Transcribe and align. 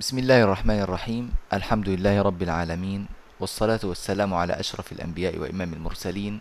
بسم 0.00 0.18
الله 0.18 0.48
الرحمن 0.48 0.80
الرحيم. 0.80 1.28
الحمد 1.52 1.88
لله 1.88 2.22
رب 2.24 2.40
العالمين 2.42 3.04
والصلاة 3.40 3.84
والسلام 3.84 4.32
على 4.34 4.56
أشرف 4.56 4.92
الأنبياء 4.92 5.36
وإمام 5.36 5.76
المرسلين 5.76 6.40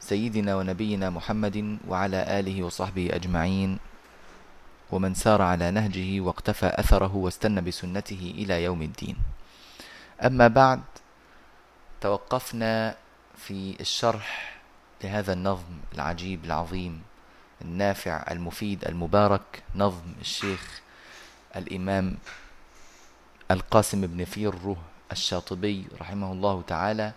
سيدنا 0.00 0.56
ونبينا 0.56 1.10
محمد 1.12 1.84
وعلى 1.84 2.40
آله 2.40 2.56
وصحبه 2.62 3.12
أجمعين. 3.12 3.78
ومن 4.88 5.14
سار 5.14 5.42
على 5.42 5.70
نهجه 5.70 6.20
واقتفى 6.20 6.72
أثره 6.80 7.16
واستنى 7.16 7.60
بسنته 7.60 8.32
إلى 8.40 8.64
يوم 8.64 8.82
الدين. 8.82 9.16
أما 10.24 10.48
بعد 10.48 10.80
توقفنا 12.00 12.96
في 13.36 13.76
الشرح 13.80 14.56
لهذا 15.04 15.32
النظم 15.32 15.92
العجيب 15.94 16.44
العظيم 16.44 17.02
النافع 17.62 18.24
المفيد 18.32 18.84
المبارك 18.88 19.62
نظم 19.76 20.08
الشيخ 20.20 20.80
الإمام 21.56 22.16
القاسم 23.50 24.06
بن 24.06 24.24
فيره 24.24 24.76
الشاطبي 25.12 25.86
رحمه 26.00 26.32
الله 26.32 26.62
تعالى 26.66 27.12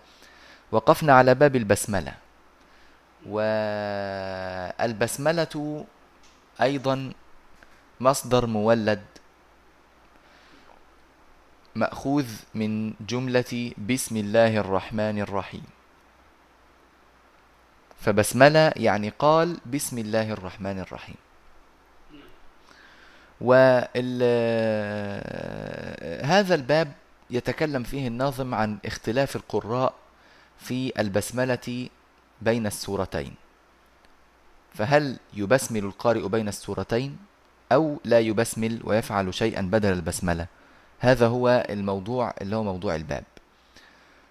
وقفنا 0.71 1.13
على 1.13 1.35
باب 1.35 1.55
البسملة. 1.55 2.13
والبسملة 4.81 5.85
أيضا 6.61 7.11
مصدر 7.99 8.45
مولد 8.45 9.01
مأخوذ 11.75 12.27
من 12.55 12.93
جملة 12.99 13.71
بسم 13.77 14.17
الله 14.17 14.57
الرحمن 14.57 15.19
الرحيم. 15.19 15.63
فبسملة 18.01 18.73
يعني 18.75 19.09
قال 19.19 19.57
بسم 19.65 19.97
الله 19.97 20.31
الرحمن 20.31 20.79
الرحيم. 20.79 21.15
وهذا 23.41 23.65
الباب 26.55 26.91
يتكلم 27.29 27.83
فيه 27.83 28.07
الناظم 28.07 28.55
عن 28.55 28.77
اختلاف 28.85 29.35
القراء 29.35 29.93
في 30.57 30.91
البسملة 30.99 31.89
بين 32.41 32.67
السورتين. 32.67 33.33
فهل 34.73 35.17
يبسمل 35.33 35.85
القارئ 35.85 36.27
بين 36.27 36.47
السورتين 36.47 37.17
أو 37.71 37.99
لا 38.05 38.19
يبسمل 38.19 38.79
ويفعل 38.83 39.33
شيئا 39.33 39.61
بدل 39.61 39.93
البسملة؟ 39.93 40.47
هذا 40.99 41.27
هو 41.27 41.65
الموضوع 41.69 42.33
اللي 42.41 42.55
هو 42.55 42.63
موضوع 42.63 42.95
الباب. 42.95 43.23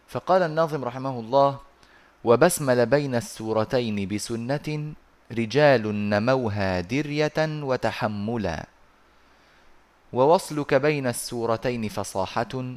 فقال 0.09 0.43
الناظم 0.43 0.85
رحمه 0.85 1.21
الله 1.21 1.59
وبسمل 2.25 2.87
بين 2.87 3.15
السورتين 3.15 4.09
بسنة 4.09 4.93
رجال 5.33 6.11
نموها 6.11 6.81
درية 6.81 7.39
وتحملا 7.39 8.67
ووصلك 10.13 10.75
بين 10.75 11.07
السورتين 11.07 11.89
فصاحة 11.89 12.75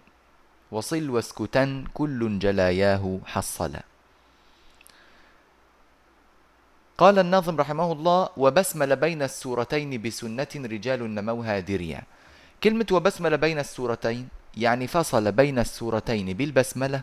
وصل 0.72 1.10
واسكتا 1.10 1.84
كل 1.94 2.40
جلاياه 2.40 3.20
حصلا. 3.26 3.82
قال 6.98 7.20
الناظم 7.20 7.58
رحمه 7.58 7.92
الله 7.92 8.30
وبسمل 8.38 8.96
بين 8.96 9.22
السورتين 9.22 10.02
بسنة 10.02 10.48
رجال 10.56 11.16
نموها 11.16 11.60
دريا. 11.60 12.02
كلمة 12.64 12.88
وبسمل 12.92 13.38
بين 13.38 13.60
السورتين 13.60 14.28
يعني 14.58 14.88
فصل 14.88 15.32
بين 15.32 15.60
السورتين 15.60 16.34
بالبسملة. 16.34 17.02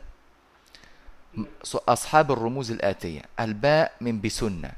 أصحاب 1.88 2.32
الرموز 2.32 2.70
الآتية 2.70 3.22
الباء 3.40 3.92
من 4.00 4.20
بسنة 4.20 4.72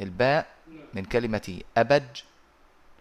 الباء 0.00 0.46
من 0.94 1.04
كلمة 1.04 1.60
أبج 1.76 2.04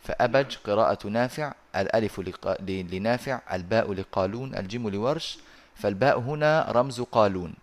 فأبج 0.04 0.56
قراءة 0.56 1.08
نافع 1.08 1.54
الألف 1.76 2.22
لنافع 2.62 3.42
الباء 3.54 3.94
لقالون 3.94 4.56
الجيم 4.56 4.90
لورش 4.90 5.38
فالباء 5.76 6.20
هنا 6.20 6.72
رمز 6.72 7.02
قالون. 7.02 7.54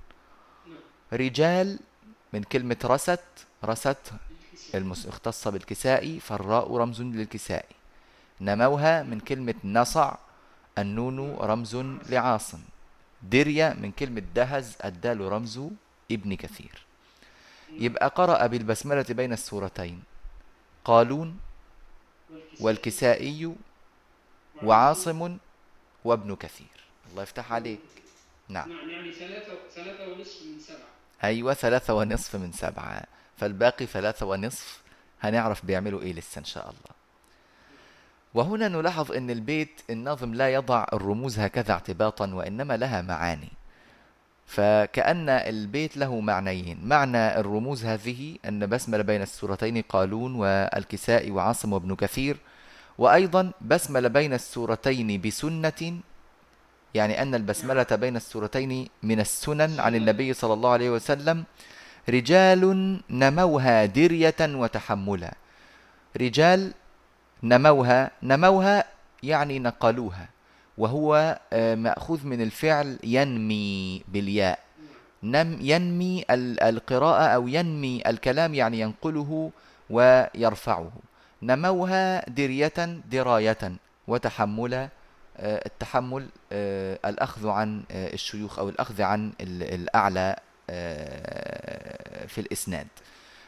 رجال 1.13 1.79
من 2.33 2.43
كلمة 2.43 2.77
رست 2.84 3.21
رست 3.65 4.12
المختصة 4.75 5.50
بالكسائي 5.50 6.21
فالراء 6.21 6.77
رمز 6.77 7.03
للكسائي 7.03 7.75
نموها 8.41 9.03
من 9.03 9.21
كلمة 9.21 9.55
نصع 9.65 10.15
النون 10.79 11.37
رمز 11.41 11.77
لعاصم 12.09 12.62
درية 13.23 13.77
من 13.81 13.93
كلمة 13.93 14.23
دهز 14.34 14.77
الدال 14.84 15.21
رمز 15.21 15.61
ابن 16.11 16.34
كثير. 16.34 16.87
يبقى 17.73 18.09
قرأ 18.09 18.47
بالبسملة 18.47 19.06
بين 19.11 19.33
السورتين. 19.33 20.03
قالون 20.84 21.37
والكسائي 22.61 23.55
وعاصم 24.63 25.39
وابن 26.05 26.37
كثير. 26.37 26.67
الله 27.11 27.23
يفتح 27.23 27.53
عليك. 27.53 27.81
نعم. 28.49 28.69
نعم 28.69 28.91
يعني 28.91 29.13
ثلاثة 29.13 29.53
ثلاثة 29.75 30.13
ونصف 30.13 30.43
من 30.43 30.61
سبعة. 30.61 30.89
أيوة 31.25 31.55
ثلاثة 31.55 31.95
ونصف 31.95 32.37
من 32.37 32.53
سبعة. 32.53 33.03
فالباقي 33.37 33.87
ثلاثة 33.87 34.27
ونصف 34.27 34.81
هنعرف 35.21 35.67
بيعملوا 35.67 36.03
إيه 36.03 36.13
لسه 36.13 36.39
إن 36.39 36.45
شاء 36.45 36.65
الله. 36.65 37.01
وهنا 38.35 38.69
نلاحظ 38.69 39.12
أن 39.12 39.31
البيت 39.31 39.81
الناظم 39.91 40.35
لا 40.35 40.55
يضع 40.55 40.87
الرموز 40.93 41.39
هكذا 41.39 41.73
اعتباطا 41.73 42.35
وإنما 42.35 42.77
لها 42.77 43.03
معاني. 43.03 43.53
فكأن 44.50 45.28
البيت 45.28 45.97
له 45.97 46.21
معنيين. 46.21 46.78
معنى 46.83 47.38
الرموز 47.41 47.84
هذه 47.84 48.37
أن 48.49 48.66
بسمل 48.66 49.03
بين 49.03 49.22
السورتين 49.22 49.83
قالون 49.83 50.34
والكساء 50.34 51.31
وعاصم 51.31 51.72
وابن 51.72 51.94
كثير 51.94 52.37
وأيضا 52.99 53.53
بسمل 53.61 54.09
بين 54.09 54.33
السورتين 54.34 55.21
بسنة 55.21 56.00
يعني 56.94 57.22
أن 57.22 57.34
البسملة 57.34 57.87
بين 57.93 58.16
السورتين 58.16 58.88
من 59.03 59.21
السنن 59.21 59.81
عن 59.81 59.94
النبي 59.94 60.33
صلى 60.34 60.55
الله 60.55 60.71
عليه 60.71 60.91
وسلم 60.91 61.44
رجال 62.09 62.62
نموها 63.11 63.84
درية 63.87 64.41
وتحملا. 64.41 65.32
رجال 66.17 66.72
نموها 67.43 68.11
نموها 68.22 68.84
يعني 69.22 69.59
نقلوها. 69.59 70.40
وهو 70.81 71.39
آه، 71.53 71.75
مأخوذ 71.75 72.27
من 72.27 72.41
الفعل 72.43 72.99
ينمي 73.05 74.03
بالياء. 74.09 74.59
نم 75.23 75.59
ينمي 75.61 76.25
القراءة 76.63 77.27
أو 77.27 77.49
ينمي 77.49 78.03
الكلام 78.07 78.55
يعني 78.55 78.81
ينقله 78.81 79.51
ويرفعه. 79.91 80.93
نموها 81.43 82.31
درية 82.31 83.01
دراية 83.11 83.73
وتحملا 84.09 84.89
آه، 85.37 85.63
التحمل 85.67 86.27
آه، 86.53 86.99
الأخذ 87.05 87.49
عن 87.49 87.83
الشيوخ 87.91 88.59
أو 88.59 88.69
الأخذ 88.69 89.03
عن 89.03 89.33
الأعلى 89.41 90.37
في 92.27 92.39
الإسناد. 92.39 92.87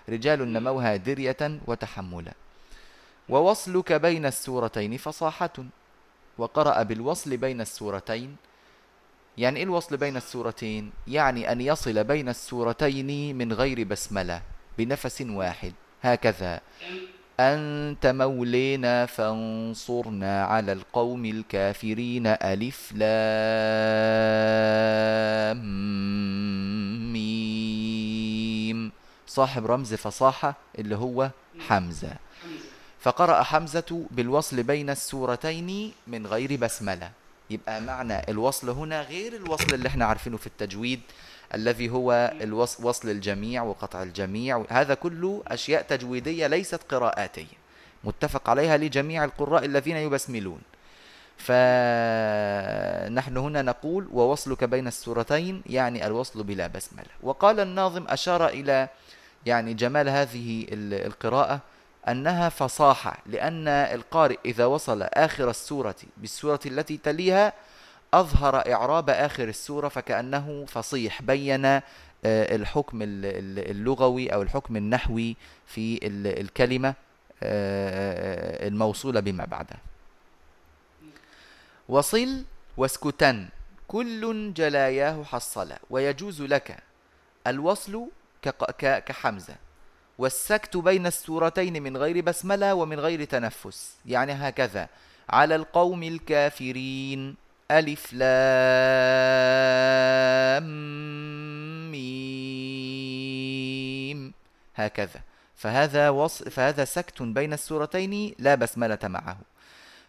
رجال 0.08 0.52
نموها 0.52 0.96
درية 0.96 1.60
وتحملا 1.66 2.32
ووصلك 3.28 3.92
بين 3.92 4.26
السورتين 4.26 4.96
فصاحة. 4.96 5.52
وقرأ 6.38 6.82
بالوصل 6.82 7.36
بين 7.36 7.60
السورتين. 7.60 8.36
يعني 9.38 9.56
إيه 9.56 9.64
الوصل 9.64 9.96
بين 9.96 10.16
السورتين؟ 10.16 10.92
يعني 11.08 11.52
أن 11.52 11.60
يصل 11.60 12.04
بين 12.04 12.28
السورتين 12.28 13.38
من 13.38 13.52
غير 13.52 13.84
بسملة 13.84 14.42
بنفس 14.78 15.22
واحد. 15.22 15.72
هكذا. 16.02 16.60
أنت 17.40 18.06
مولينا 18.06 19.06
فانصرنا 19.06 20.44
على 20.44 20.72
القوم 20.72 21.24
الكافرين. 21.24 22.26
ألف 22.26 22.92
لام 22.92 23.12
ميم. 27.12 28.92
صاحب 29.26 29.66
رمز 29.66 29.94
فصاحة 29.94 30.54
اللي 30.78 30.96
هو 30.96 31.30
حمزة. 31.68 32.16
فقرأ 33.02 33.42
حمزة 33.42 34.06
بالوصل 34.10 34.62
بين 34.62 34.90
السورتين 34.90 35.92
من 36.06 36.26
غير 36.26 36.56
بسملة. 36.56 37.10
يبقى 37.50 37.80
معنى 37.80 38.30
الوصل 38.30 38.70
هنا 38.70 39.02
غير 39.02 39.36
الوصل 39.36 39.74
اللي 39.74 39.88
إحنا 39.88 40.04
عارفينه 40.04 40.36
في 40.36 40.46
التجويد 40.46 41.00
الذي 41.54 41.90
هو 41.90 42.32
الوصل 42.40 43.10
الجميع 43.10 43.62
وقطع 43.62 44.02
الجميع. 44.02 44.64
هذا 44.68 44.94
كله 44.94 45.42
أشياء 45.48 45.82
تجويدية 45.82 46.46
ليست 46.46 46.80
قراءاتية. 46.88 47.62
متفق 48.04 48.50
عليها 48.50 48.76
لجميع 48.76 49.24
القراء 49.24 49.64
الذين 49.64 49.96
يبسملون. 49.96 50.60
فنحن 51.38 53.36
هنا 53.36 53.62
نقول 53.62 54.08
ووصلك 54.12 54.64
بين 54.64 54.86
السورتين 54.86 55.62
يعني 55.66 56.06
الوصل 56.06 56.42
بلا 56.42 56.66
بسملة. 56.66 57.06
وقال 57.22 57.60
الناظم 57.60 58.04
أشار 58.08 58.48
إلى 58.48 58.88
يعني 59.46 59.74
جمال 59.74 60.08
هذه 60.08 60.66
القراءة. 60.70 61.60
أنها 62.08 62.48
فصاحة 62.48 63.18
لأن 63.26 63.68
القارئ 63.68 64.38
إذا 64.44 64.66
وصل 64.66 65.02
آخر 65.02 65.50
السورة 65.50 65.94
بالسورة 66.16 66.60
التي 66.66 66.96
تليها 66.96 67.52
أظهر 68.14 68.72
إعراب 68.72 69.10
آخر 69.10 69.48
السورة 69.48 69.88
فكأنه 69.88 70.64
فصيح 70.68 71.22
بين 71.22 71.64
آه، 71.64 71.82
الحكم 72.24 72.98
اللغوي 73.02 74.28
أو 74.28 74.42
الحكم 74.42 74.76
النحوي 74.76 75.36
في 75.66 75.98
الكلمة 76.40 76.94
آه، 77.42 78.68
الموصولة 78.68 79.20
بما 79.20 79.44
بعدها 79.44 79.78
وصل 81.88 82.44
واسكتن 82.76 83.48
كل 83.88 84.52
جلاياه 84.54 85.22
حصل 85.24 85.72
ويجوز 85.90 86.42
لك 86.42 86.76
الوصل 87.46 88.06
كحمزة. 88.82 89.54
والسكت 90.22 90.76
بين 90.76 91.06
السورتين 91.06 91.82
من 91.82 91.96
غير 91.96 92.20
بسملة 92.20 92.74
ومن 92.74 93.00
غير 93.00 93.24
تنفس. 93.24 93.96
يعني 94.06 94.32
هكذا. 94.32 94.88
على 95.28 95.54
القوم 95.54 96.02
الكافرين. 96.02 97.36
ألف 97.70 98.12
لام 98.12 98.32
ميم. 101.90 103.12
هكذا. 104.74 105.20
فهذا 105.56 106.08
وص... 106.10 106.42
فهذا 106.42 106.84
سكت 106.84 107.22
بين 107.22 107.52
السورتين 107.52 108.34
لا 108.38 108.54
بسملة 108.54 108.98
معه. 109.04 109.36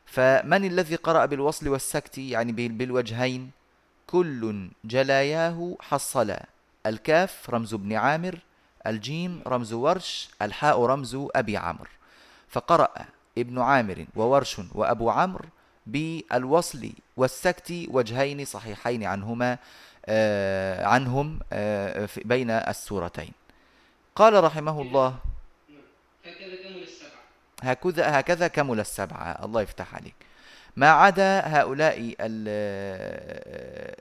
فمن 0.05 0.65
الذي 0.65 0.95
قرأ 0.95 1.25
بالوصل 1.25 1.67
والسكت 1.67 2.17
يعني 2.17 2.51
بال- 2.51 2.71
بالوجهين 2.71 3.51
كل 4.07 4.69
جلاياه 4.85 5.77
حصل 5.81 6.35
الكاف 6.85 7.49
رمز 7.49 7.73
ابن 7.73 7.93
عامر 7.93 8.39
الجيم 8.87 9.41
رمز 9.47 9.73
ورش 9.73 10.29
الحاء 10.41 10.85
رمز 10.85 11.17
أبي 11.35 11.57
عمرو. 11.57 11.89
فقرأ 12.49 12.89
ابن 13.37 13.59
عامر 13.59 14.05
وورش 14.15 14.61
وأبو 14.75 15.09
عمرو 15.09 15.45
بالوصل 15.87 16.89
والسكت 17.17 17.73
وجهين 17.87 18.45
صحيحين 18.45 19.03
عنهما 19.03 19.57
آه 20.05 20.85
عنهم 20.85 21.39
آه 21.53 22.09
بين 22.25 22.49
السورتين. 22.51 23.31
قال 24.15 24.43
رحمه 24.43 24.81
الله 24.81 25.15
هكذا 26.25 26.55
كمل 26.63 26.83
السبعة. 26.83 28.19
هكذا 28.19 28.47
كمل 28.47 28.79
السبعة. 28.79 29.45
الله 29.45 29.61
يفتح 29.61 29.95
عليك. 29.95 30.15
ما 30.75 30.89
عدا 30.89 31.39
هؤلاء 31.47 31.95
ال- 31.99 32.15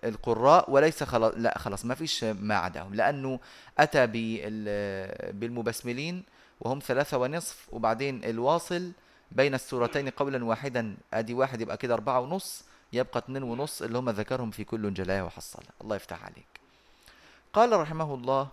القراء 0.04 0.70
وليس 0.70 1.02
خلاص 1.02 1.32
لا 1.36 1.58
خلاص 1.58 1.84
ما 1.84 1.94
فيش 1.94 2.24
ما 2.24 2.56
عداهم 2.56 2.94
لأنه 2.94 3.40
أتى 3.78 4.06
بال- 4.06 5.32
بالمبسملين 5.32 6.24
وهم 6.60 6.78
ثلاثة 6.78 7.18
ونصف 7.18 7.66
وبعدين 7.72 8.24
الواصل 8.24 8.92
بين 9.32 9.54
السورتين 9.54 10.08
قولا 10.08 10.44
واحدا 10.44 10.96
أدي 11.14 11.34
واحد 11.34 11.60
يبقى 11.60 11.76
كده 11.76 11.94
أربعة 11.94 12.20
ونص 12.20 12.64
يبقى 12.92 13.18
اتنين 13.18 13.42
ونص 13.42 13.82
اللي 13.82 13.98
هم 13.98 14.10
ذكرهم 14.10 14.50
في 14.50 14.64
كل 14.64 14.94
جلاية 14.94 15.22
وحصلة. 15.22 15.64
الله 15.80 15.96
يفتح 15.96 16.24
عليك. 16.24 16.60
قال 17.52 17.80
رحمه 17.80 18.14
الله 18.14 18.48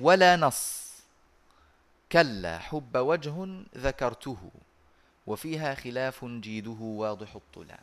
ولا 0.00 0.36
نص 0.36 0.92
كلا 2.12 2.58
حب 2.58 2.96
وجه 2.96 3.48
ذكرته. 3.78 4.36
وفيها 5.26 5.74
خلاف 5.74 6.24
جيده 6.24 6.76
واضح 6.80 7.34
الطلا 7.34 7.78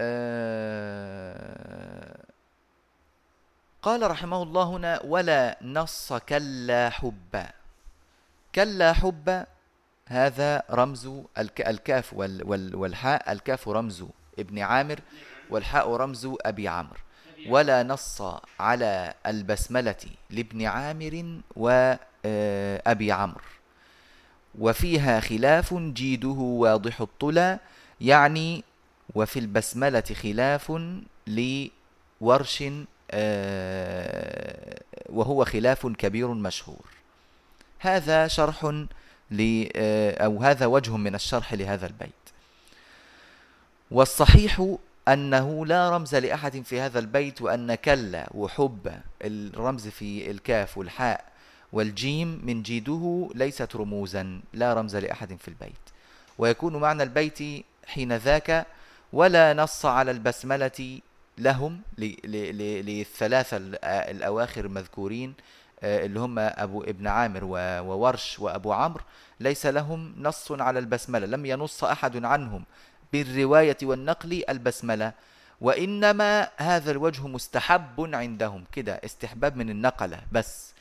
آه، 0.00 2.16
قال 3.82 4.10
رحمه 4.10 4.42
الله 4.42 4.62
هنا 4.64 5.00
ولا 5.04 5.58
نص 5.62 6.12
كلا 6.12 6.90
حب 6.90 7.46
كلا 8.54 8.92
حب 8.92 9.44
هذا 10.06 10.62
رمز 10.70 11.10
الك 11.38 11.60
الكاف 11.68 12.14
وال 12.14 12.42
وال 12.48 12.76
والحاء 12.76 13.32
الكاف 13.32 13.68
رمز 13.68 14.04
ابن 14.38 14.58
عامر 14.58 15.00
والحاء 15.50 15.96
رمز 15.96 16.28
أبي 16.40 16.68
عمرو 16.68 16.96
ولا 17.46 17.82
نص 17.82 18.22
على 18.60 19.14
البسملة 19.26 19.96
لابن 20.30 20.66
عامر 20.66 21.40
وأبي 21.56 23.12
عمرو 23.12 23.40
وفيها 24.58 25.20
خلاف 25.20 25.74
جيده 25.74 26.28
واضح 26.28 27.00
الطلا 27.00 27.58
يعني 28.00 28.64
وفي 29.14 29.38
البسملة 29.38 30.00
خلاف 30.22 30.72
لورش 31.26 32.64
آه، 33.10 34.80
وهو 35.08 35.44
خلاف 35.44 35.86
كبير 35.86 36.28
مشهور. 36.28 36.86
هذا 37.78 38.28
شرح 38.28 38.84
آه، 39.76 40.24
أو 40.24 40.42
هذا 40.42 40.66
وجه 40.66 40.96
من 40.96 41.14
الشرح 41.14 41.54
لهذا 41.54 41.86
البيت. 41.86 42.10
والصحيح 43.90 44.76
أنه 45.08 45.66
لا 45.66 45.90
رمز 45.90 46.14
لأحد 46.14 46.62
في 46.62 46.80
هذا 46.80 46.98
البيت 46.98 47.42
وأن 47.42 47.74
كلا 47.74 48.28
وحب 48.34 48.92
الرمز 49.22 49.88
في 49.88 50.30
الكاف 50.30 50.78
والحاء 50.78 51.24
والجيم 51.72 52.40
من 52.44 52.62
جيده 52.62 53.30
ليست 53.34 53.76
رموزا 53.76 54.40
لا 54.52 54.74
رمز 54.74 54.96
لأحد 54.96 55.36
في 55.40 55.48
البيت. 55.48 55.72
ويكون 56.38 56.76
معنى 56.76 57.02
البيت 57.02 57.64
حين 57.86 58.16
ذاك 58.16 58.66
ولا 59.12 59.54
نص 59.54 59.86
على 59.86 60.10
البسملة 60.10 61.00
لهم 61.38 61.80
للثلاثة 61.98 63.56
ال- 63.56 63.84
الأواخر 63.84 64.64
المذكورين 64.64 65.34
آه، 65.82 66.04
اللي 66.06 66.20
هم 66.20 66.38
أبو 66.38 66.82
ابن 66.82 67.06
عامر 67.06 67.44
وورش 67.44 68.38
وأبو 68.38 68.72
عمرو. 68.72 69.04
ليس 69.40 69.66
لهم 69.66 70.14
نص 70.18 70.52
على 70.52 70.78
البسملة 70.78 71.26
لم 71.26 71.46
ينص 71.46 71.84
أحد 71.84 72.24
عنهم 72.24 72.64
بالرواية 73.12 73.76
والنقل 73.82 74.44
البسملة. 74.48 75.12
وإنما 75.60 76.48
هذا 76.56 76.90
الوجه 76.90 77.26
مستحب 77.26 78.14
عندهم. 78.14 78.64
كده 78.72 79.00
استحباب 79.04 79.56
من 79.56 79.70
النقلة 79.70 80.20
بس. 80.32 80.72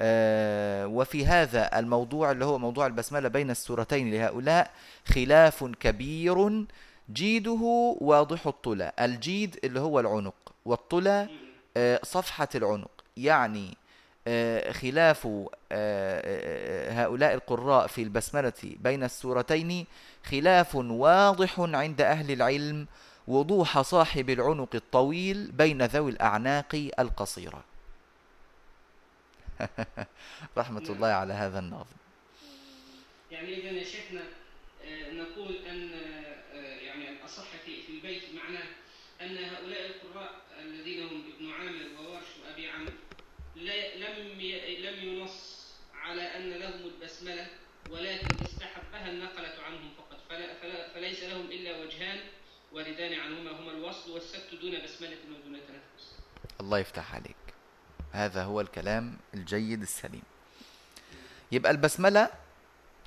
وفي 0.00 1.26
هذا 1.26 1.78
الموضوع 1.78 2.30
اللي 2.30 2.44
هو 2.44 2.58
موضوع 2.58 2.86
البسملة 2.86 3.28
بين 3.28 3.50
السورتين 3.50 4.10
لهؤلاء 4.10 4.70
خلاف 5.06 5.64
كبير 5.64 6.64
جيده 7.12 7.96
واضح 8.00 8.46
الطلا 8.46 9.04
الجيد 9.04 9.58
اللي 9.64 9.80
هو 9.80 10.00
العنق 10.00 10.34
والطلا 10.64 11.28
آه، 11.76 12.00
صفحة 12.02 12.48
العنق. 12.54 12.90
يعني 13.16 13.76
آه، 14.28 14.72
خلاف 14.72 15.26
آه، 15.26 15.48
آه، 15.72 16.92
هؤلاء 16.92 17.34
القراء 17.34 17.86
في 17.86 18.02
البسملة 18.02 18.52
بين 18.64 19.04
السورتين 19.04 19.86
خلاف 20.24 20.74
واضح 20.74 21.60
عند 21.60 22.00
أهل 22.00 22.32
العلم 22.32 22.86
وضوح 23.28 23.80
صاحب 23.80 24.30
العنق 24.30 24.74
الطويل 24.74 25.50
بين 25.52 25.82
ذوي 25.82 26.10
الأعناق 26.10 26.90
القصيرة. 26.98 27.64
رحمة 30.58 30.84
الله 30.88 31.08
على 31.08 31.32
هذا 31.34 31.58
الناظم 31.58 31.96
يعني 33.30 33.54
إذا 33.54 33.70
يا 33.70 33.84
شيخنا 33.84 34.22
آه، 34.84 35.12
نقول 35.12 35.56
أن 35.56 35.90
آه، 36.54 36.80
يعني 36.80 37.10
الأصح 37.10 37.46
في 37.64 37.88
البيت 37.88 38.22
معناه 38.34 38.66
أن 39.20 39.36
هؤلاء 39.36 39.86
القراء 39.86 40.34
الذين 40.62 41.02
هم 41.02 41.24
ابن 41.36 41.50
عامر 41.50 41.86
وورش 42.00 42.26
وأبي 42.44 42.68
عمرو 42.68 42.92
لم 43.56 44.40
لم 44.78 45.08
ينص 45.08 45.56
على 45.94 46.22
أن 46.22 46.50
لهم 46.50 46.84
البسملة 46.84 47.46
ولكن 47.90 48.44
استحبها 48.44 49.10
النقلة 49.10 49.54
عنهم 49.62 49.90
فقط. 49.98 50.18
فلا 50.28 50.54
فلا 50.54 50.88
فليس 50.94 51.22
لهم 51.22 51.46
إلا 51.46 51.78
وجهان 51.80 52.18
واردان 52.72 53.20
عنهما 53.20 53.50
هما 53.50 53.72
الوصل 53.72 54.10
والسكت 54.10 54.54
دون 54.54 54.82
بسملة 54.84 55.16
ودون 55.30 55.60
تنفس. 55.68 56.18
الله 56.60 56.78
يفتح 56.78 57.14
عليك. 57.14 57.45
هذا 58.16 58.42
هو 58.44 58.60
الكلام 58.60 59.16
الجيد 59.34 59.82
السليم. 59.82 60.22
يبقى 61.52 61.72
البسملة 61.72 62.28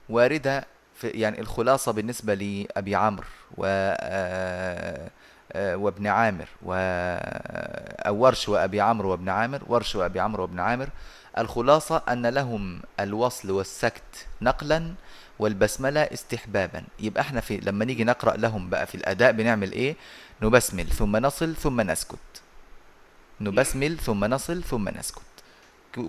واردة 0.10 0.66
في 0.96 1.08
يعني 1.08 1.40
الخلاصة 1.40 1.92
بالنسبة 1.92 2.34
لأبي 2.34 2.96
عمرو 2.96 3.26
آه، 3.64 5.10
آه، 5.52 5.76
وابن 5.78 6.08
عامر 6.08 6.48
و 6.64 6.74
أو 8.08 8.16
ورش 8.16 8.50
وأبي 8.50 8.82
عمرو 8.82 9.12
وابن 9.12 9.30
عامر 9.30 9.62
ورش 9.68 9.96
وأبي 9.96 10.20
عمرو 10.20 10.44
وابن 10.44 10.60
عامر. 10.60 10.90
الخلاصة 11.38 12.04
أن 12.10 12.26
لهم 12.28 12.82
الوصل 13.00 13.52
والسكت 13.52 14.28
نقلا 14.42 14.94
والبسملة 15.40 16.02
استحبابا. 16.02 16.84
يبقى 17.00 17.22
إحنا 17.22 17.42
في 17.42 17.58
لما 17.58 17.86
نيجي 17.86 18.04
نقرأ 18.04 18.38
لهم 18.38 18.70
بقى 18.70 18.88
في 18.88 18.96
الأداء 18.96 19.32
بنعمل 19.32 19.72
إيه؟ 19.72 19.96
نبسمل 20.42 20.88
ثم 20.88 21.18
نصل 21.18 21.56
ثم 21.56 21.82
نسكت. 21.82 22.20
نبسمل 23.42 23.98
ثم 23.98 24.26
نصل 24.26 24.64
ثم 24.64 24.90
نسكت. 24.90 25.22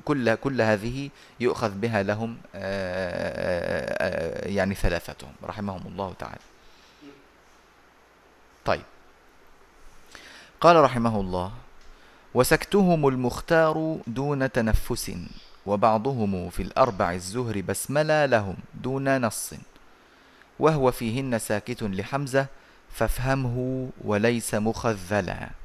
كل 0.05 0.35
كل 0.35 0.63
هذه 0.63 1.11
يؤخذ 1.41 1.71
بها 1.71 2.03
لهم 2.03 2.37
آه، 2.55 3.97
آه، 3.99 4.49
يعني 4.49 4.75
ثلاثتهم. 4.75 5.33
رحمهم 5.45 5.83
الله 5.87 6.15
تعالى. 6.19 6.41
طيب. 8.65 8.83
قال 10.61 10.77
رحمه 10.77 11.21
الله 11.21 11.53
وسكتهم 12.35 13.09
المختار 13.09 13.99
دون 14.07 14.53
تنفس 14.53 15.13
وبعضهم 15.67 16.51
في 16.51 16.63
الأربع 16.63 17.13
الزهر 17.13 17.61
بسملا 17.61 18.27
لهم 18.27 18.57
دون 18.75 19.21
نص 19.21 19.51
وهو 20.59 20.91
فيهن 20.91 21.39
ساكت 21.39 21.83
لحمزة 21.83 22.47
فافهمه 22.93 23.89
وليس 24.05 24.55
مخذلا. 24.55 25.60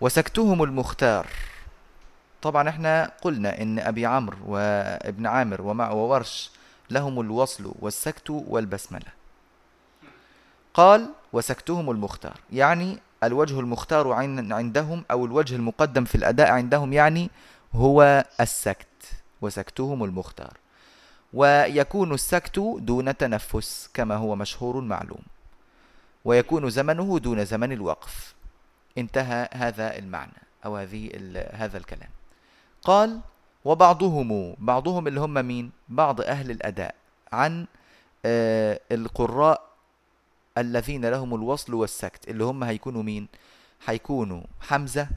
وسكتهم 0.00 0.62
المختار. 0.62 1.26
طبعا 2.42 2.68
إحنا 2.68 3.10
قلنا 3.22 3.62
إن 3.62 3.78
أبي 3.78 4.06
عمرو 4.06 4.36
وابن 4.46 5.26
عامر 5.26 5.62
ومع 5.62 5.90
وورش 5.90 6.50
لهم 6.90 7.20
الوصل 7.20 7.74
والسكت 7.78 8.30
والبسملة. 8.30 9.12
قال 10.74 11.08
وسكتهم 11.32 11.90
المختار. 11.90 12.36
يعني 12.52 12.98
الوجه 13.24 13.60
المختار 13.60 14.12
عن- 14.12 14.52
عندهم 14.52 15.04
أو 15.10 15.24
الوجه 15.26 15.56
المقدم 15.56 16.04
في 16.04 16.14
الأداء 16.14 16.50
عندهم 16.50 16.92
يعني 16.92 17.30
هو 17.74 18.24
السكت. 18.40 18.86
وسكتهم 19.42 20.04
المختار. 20.04 20.52
ويكون 21.32 22.14
السكت 22.14 22.58
دون 22.78 23.16
تنفس 23.16 23.90
كما 23.94 24.14
هو 24.16 24.36
مشهور 24.36 24.80
معلوم. 24.80 25.22
ويكون 26.24 26.70
زمنه 26.70 27.18
دون 27.18 27.44
زمن 27.44 27.72
الوقف. 27.72 28.34
انتهى 28.98 29.48
هذا 29.52 29.98
المعنى 29.98 30.42
أو 30.64 30.76
هذه 30.76 31.10
هذا 31.52 31.78
الكلام. 31.78 32.10
قال 32.82 33.20
وبعضهم 33.64 34.54
بعضهم 34.58 35.08
اللي 35.08 35.20
هم 35.20 35.34
مين؟ 35.34 35.70
بعض 35.88 36.20
أهل 36.20 36.50
الأداء 36.50 36.94
عن 37.32 37.66
آه، 38.24 38.80
القراء 38.92 39.62
الذين 40.58 41.06
لهم 41.06 41.34
الوصل 41.34 41.74
والسكت 41.74 42.28
اللي 42.28 42.44
هم 42.44 42.64
هيكونوا 42.64 43.02
مين؟ 43.02 43.28
هيكونوا 43.86 44.42
حمزة 44.60 45.08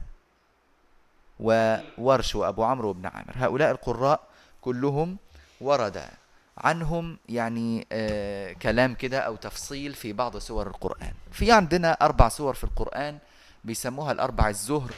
وورش 1.40 2.34
وأبو 2.34 2.64
عمرو 2.64 2.88
وابن 2.88 3.06
عامر. 3.06 3.32
هؤلاء 3.34 3.70
القراء 3.70 4.20
كلهم 4.60 5.16
ورد 5.60 6.04
عنهم 6.58 7.18
يعني 7.28 7.86
آه 7.92 8.52
كلام 8.52 8.94
كده 8.94 9.18
أو 9.18 9.36
تفصيل 9.36 9.94
في 9.94 10.12
بعض 10.12 10.38
سور 10.38 10.66
القرآن. 10.66 11.12
في 11.32 11.52
عندنا 11.52 11.92
أربع 11.92 12.28
سور 12.28 12.54
في 12.54 12.64
القرآن 12.64 13.18
بيسموها 13.64 14.12
الأربع 14.12 14.48
الزهر 14.48 14.90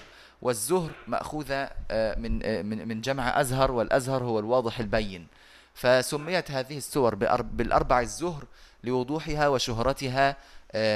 والزهر 0.43 0.91
مأخوذة 1.07 1.71
آه 1.91 2.19
من 2.19 2.41
آه 2.43 2.63
من 2.63 2.89
من 2.89 3.01
جمع 3.01 3.41
أزهر 3.41 3.73
والأزهر 3.73 4.25
هو 4.25 4.39
الواضح 4.39 4.81
البين. 4.81 5.27
فسميت 5.75 6.51
هذه 6.51 6.77
السور 6.77 7.15
بالأربع 7.43 8.01
الزهر 8.01 8.45
لوضوحها 8.85 9.49
وشهرتها 9.49 10.37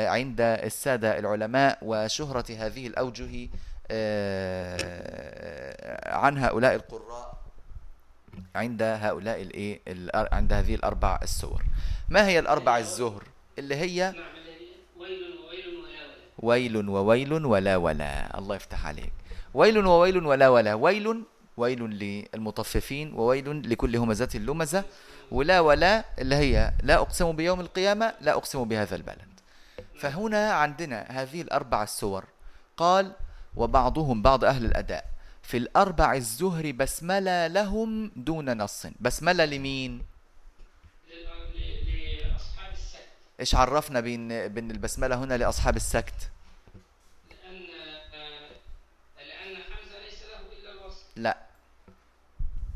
عند 0.08 0.40
السادة 0.40 1.18
العلماء 1.18 1.78
وشهرة 1.82 2.44
هذه 2.58 2.86
الأوجه 2.86 3.48
آه، 3.90 6.16
عن 6.16 6.38
هؤلاء 6.38 6.74
القراء. 6.74 7.33
عند 8.54 8.82
هؤلاء 8.82 9.42
الإيه؟ 9.42 9.80
عند 10.14 10.52
هذه 10.52 10.74
الأربع 10.74 11.18
السور. 11.22 11.62
ما 12.08 12.26
هي 12.26 12.38
الأربع 12.38 12.78
الزهر؟ 12.78 13.22
اللي 13.58 13.74
هي 13.74 14.12
نعم 14.12 14.34
ويل 16.38 16.88
وويل 16.88 17.44
ولا 17.44 17.76
ولا. 17.76 18.38
الله 18.38 18.56
يفتح 18.56 18.86
عليك. 18.86 19.12
ويل 19.54 19.86
وويل 19.86 20.26
ولا 20.26 20.48
ولا. 20.48 20.74
ويل 20.74 21.22
ويل 21.56 21.80
للمطففين 21.82 23.14
وويل 23.14 23.70
لكل 23.70 23.96
همزة 23.96 24.28
لمزة. 24.34 24.84
ولا 25.30 25.60
ولا 25.60 26.04
اللي 26.18 26.34
هي 26.34 26.72
لا 26.82 26.94
أقسم 26.94 27.32
بيوم 27.32 27.60
القيامة 27.60 28.14
لا 28.20 28.32
أقسم 28.32 28.64
بهذا 28.64 28.96
البلد. 28.96 29.40
فهنا 30.00 30.52
عندنا 30.52 31.06
هذه 31.08 31.42
الأربع 31.42 31.82
السور. 31.82 32.24
قال 32.76 33.12
وبعضهم 33.56 34.22
بعض 34.22 34.44
أهل 34.44 34.64
الأداء. 34.64 35.13
في 35.44 35.56
الأربع 35.56 36.14
الزهر 36.14 36.72
بسملة 36.72 37.46
لهم 37.46 38.10
دون 38.16 38.56
نص. 38.62 38.86
بسملة 39.00 39.44
لمين؟ 39.44 40.02
لأصحاب 41.08 42.72
السكت 42.72 43.08
إيش 43.40 43.54
عرفنا 43.54 44.00
بين 44.00 44.48
بين 44.48 44.70
البسملة 44.70 45.16
هنا 45.16 45.34
لأصحاب 45.36 45.76
السكت؟ 45.76 46.30
لأن 47.30 47.60
لأن 49.16 49.62
حمزة 49.62 49.98
ليس 50.04 50.22
له 50.22 50.40
إلا 50.60 50.72
الوصل 50.72 51.04
لا. 51.16 51.38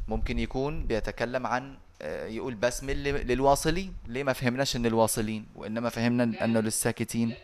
ممكن 0.08 0.38
يكون 0.38 0.86
بيتكلم 0.86 1.46
عن 1.46 1.78
آه، 2.02 2.26
يقول 2.26 2.54
بسم 2.54 2.90
ل- 2.90 3.26
للواصلين. 3.26 3.96
ليه 4.06 4.22
ما 4.22 4.32
فهمناش 4.32 4.76
إن 4.76 4.86
الواصلين 4.86 5.46
وإنما 5.54 5.88
فهمنا 5.88 6.44
إنه 6.44 6.60
للساكتين؟ 6.60 7.34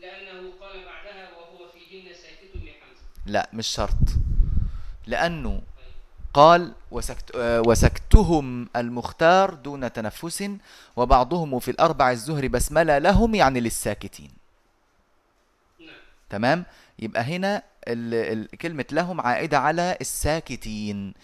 لأنه 0.00 0.52
قال 0.60 0.84
بعدها 0.84 1.30
وهو 1.38 1.68
فيهن 1.72 2.14
ساكت 2.14 2.56
لحمزة 2.56 3.02
لا 3.26 3.50
مش 3.52 3.66
شرط. 3.66 3.96
لأنه 5.06 5.60
قال 6.34 6.72
وسكت 6.90 7.36
آه، 7.36 7.62
وسكتهم 7.66 8.68
المختار 8.76 9.54
دون 9.54 9.92
تنفس 9.92 10.50
وبعضهم 10.96 11.58
في 11.58 11.70
الأربع 11.70 12.10
الزهر 12.10 12.48
بسملة 12.48 12.98
لهم 12.98 13.34
يعني 13.34 13.60
للساكتين. 13.60 14.30
تمام؟ 16.30 16.64
يبقى 16.98 17.22
هنا 17.22 17.62
كلمة 18.60 18.84
لهم 18.92 19.20
عائدة 19.20 19.58
على 19.58 19.96
الساكتين. 20.00 21.14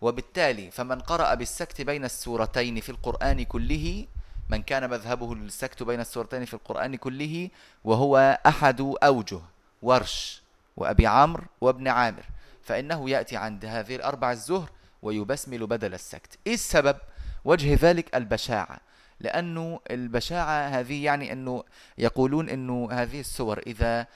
وبالتالي 0.00 0.70
فمن 0.70 1.00
قرأ 1.00 1.34
بالسكت 1.34 1.80
بين 1.80 2.04
السورتين 2.04 2.80
في 2.80 2.88
القرآن 2.88 3.44
كله 3.44 4.06
من 4.48 4.62
كان 4.62 4.90
مذهبه 4.90 5.32
السكت 5.32 5.82
بين 5.82 6.00
السورتين 6.00 6.44
في 6.44 6.54
القرآن 6.54 6.96
كله 6.96 7.50
وهو 7.84 8.38
أحد 8.46 8.94
أوجه 9.02 9.40
ورش 9.82 10.42
وأبي 10.76 11.06
عمرو 11.06 11.44
وابن 11.60 11.88
عامر. 11.88 12.24
فإنه 12.66 13.10
يأتي 13.10 13.36
عند 13.36 13.64
هذه 13.64 13.96
الأربع 13.96 14.32
الزهر 14.32 14.70
ويبسمل 15.02 15.66
بدل 15.66 15.94
السكت 15.94 16.38
إيه 16.46 16.54
السبب؟ 16.54 16.96
وجه 17.44 17.78
ذلك 17.82 18.16
البشاعة 18.16 18.80
لأنه 19.20 19.80
البشاعة 19.90 20.68
هذه 20.68 21.04
يعني 21.04 21.32
أنه 21.32 21.64
يقولون 21.98 22.48
أنه 22.48 22.88
هذه 22.92 23.20
السور 23.20 23.58
إذا 23.66 24.06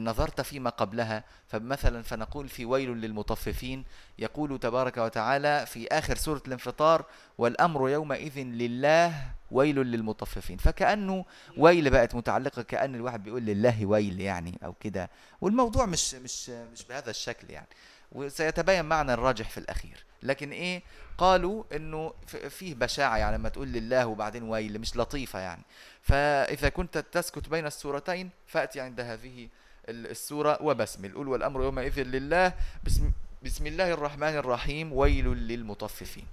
نظرت 0.00 0.40
فيما 0.40 0.70
قبلها. 0.70 1.24
فمثلا 1.48 2.02
فنقول 2.02 2.48
في 2.48 2.64
ويل 2.64 2.90
للمطففين 2.90 3.84
يقول 4.18 4.58
تبارك 4.58 4.96
وتعالى 4.96 5.66
في 5.66 5.88
آخر 5.88 6.16
سورة 6.16 6.42
الانفطار 6.46 7.04
والأمر 7.38 7.88
يومئذ 7.88 8.38
لله 8.38 9.14
ويل 9.50 9.76
للمطففين. 9.76 10.56
فكأنه 10.56 11.24
ويل 11.56 11.90
بقت 11.90 12.14
متعلقة 12.14 12.62
كأن 12.62 12.94
الواحد 12.94 13.22
بيقول 13.22 13.42
لله 13.42 13.86
ويل 13.86 14.20
يعني 14.20 14.58
أو 14.64 14.72
كده. 14.72 15.10
والموضوع 15.40 15.86
مش 15.86 16.14
مش 16.14 16.48
مش 16.50 16.84
بهذا 16.84 17.10
الشكل 17.10 17.50
يعني. 17.50 17.68
وسيتبين 18.12 18.84
معنى 18.84 19.14
الراجح 19.14 19.50
في 19.50 19.58
الأخير. 19.58 20.04
لكن 20.22 20.50
إيه؟ 20.50 20.82
قالوا 21.18 21.64
إنه 21.76 22.12
فيه 22.26 22.74
بشاعة 22.74 23.16
يعني 23.16 23.36
لما 23.36 23.48
تقول 23.48 23.68
لله 23.68 24.06
وبعدين 24.06 24.42
ويل 24.42 24.78
مش 24.78 24.96
لطيفة 24.96 25.38
يعني. 25.38 25.62
فإذا 26.02 26.68
كنت 26.68 26.98
تسكت 26.98 27.48
بين 27.48 27.66
السورتين 27.66 28.30
فأتي 28.46 28.80
عند 28.80 29.00
هذه 29.00 29.48
السورة 29.88 30.58
وبسمل 30.62 31.14
قل 31.14 31.28
والأمر 31.28 31.62
يومئذ 31.62 32.02
لله. 32.02 32.52
بسم, 32.84 33.10
بسم 33.42 33.66
الله 33.66 33.92
الرحمن 33.92 34.36
الرحيم. 34.36 34.92
ويل 34.92 35.26
للمطففين. 35.26 36.26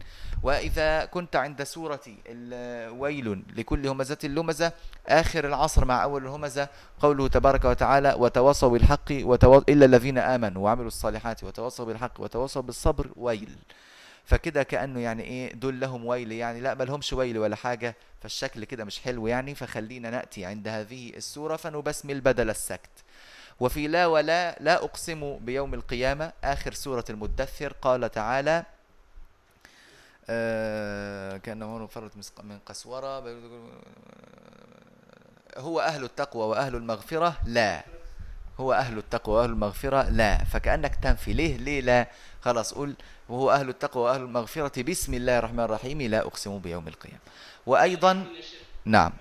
وإذا 0.43 1.05
كنت 1.05 1.35
عند 1.35 1.63
سورة 1.63 2.01
ويل 2.89 3.43
لكل 3.55 3.87
همزة 3.87 4.17
لمزة. 4.23 4.71
آخر 5.07 5.47
العصر 5.47 5.85
مع 5.85 6.03
أول 6.03 6.23
الهمزة. 6.23 6.69
قوله 6.99 7.27
تبارك 7.27 7.65
وتعالى 7.65 8.15
وتواصوا 8.17 8.69
بالحق 8.69 9.11
وتوا... 9.11 9.61
إلا 9.69 9.85
الذين 9.85 10.17
آمنوا 10.17 10.63
وعملوا 10.63 10.87
الصالحات. 10.87 11.43
وتواصوا 11.43 11.85
بالحق 11.85 12.19
وتواصوا 12.19 12.61
بالصبر. 12.61 13.09
ويل. 13.15 13.55
فكده 14.25 14.63
كأنه 14.63 14.99
يعني 14.99 15.23
إيه 15.23 15.53
دول 15.53 15.79
لهم 15.79 16.05
ويل 16.05 16.31
يعني. 16.31 16.61
لا 16.61 16.73
ما 16.73 16.83
لهمش 16.83 17.13
ويل 17.13 17.37
ولا 17.37 17.55
حاجة. 17.55 17.95
فالشكل 18.21 18.63
كده 18.63 18.85
مش 18.85 18.99
حلو 18.99 19.27
يعني. 19.27 19.55
فخلينا 19.55 20.09
نأتي 20.09 20.45
عند 20.45 20.67
هذه 20.67 21.09
السورة. 21.09 21.55
فنبسمل 21.55 22.21
بدل 22.21 22.49
السكت. 22.49 22.89
وفي 23.59 23.87
لا 23.87 24.05
ولا 24.05 24.55
لا 24.59 24.83
أقسم 24.83 25.37
بيوم 25.37 25.73
القيامة 25.73 26.31
آخر 26.43 26.73
سورة 26.73 27.05
المدثر 27.09 27.73
قال 27.81 28.11
تعالى 28.11 28.65
آه 30.29 31.37
كأنه 31.37 31.87
فرت 31.87 32.11
من 32.43 32.59
قسورة. 32.65 33.23
هو 35.57 35.79
أهل 35.79 36.03
التقوى 36.03 36.43
وأهل 36.47 36.75
المغفرة؟ 36.75 37.37
لا. 37.45 37.83
هو 38.59 38.73
أهل 38.73 38.97
التقوى 38.97 39.35
وأهل 39.35 39.49
المغفرة؟ 39.49 40.09
لا. 40.09 40.43
فكأنك 40.43 40.95
تنفي. 40.95 41.33
ليه؟ 41.33 41.57
ليه 41.57 41.81
لا؟ 41.81 42.07
خلاص 42.41 42.73
قول 42.73 42.93
وهو 43.29 43.51
أهل 43.51 43.69
التقوى 43.69 44.03
وأهل 44.03 44.21
المغفرة. 44.21 44.81
بسم 44.81 45.13
الله 45.13 45.39
الرحمن 45.39 45.59
الرحيم 45.63 46.01
لا 46.01 46.19
أقسم 46.19 46.59
بيوم 46.59 46.87
القيامة. 46.87 47.19
وأيضا 47.65 48.27
نعم. 48.85 49.11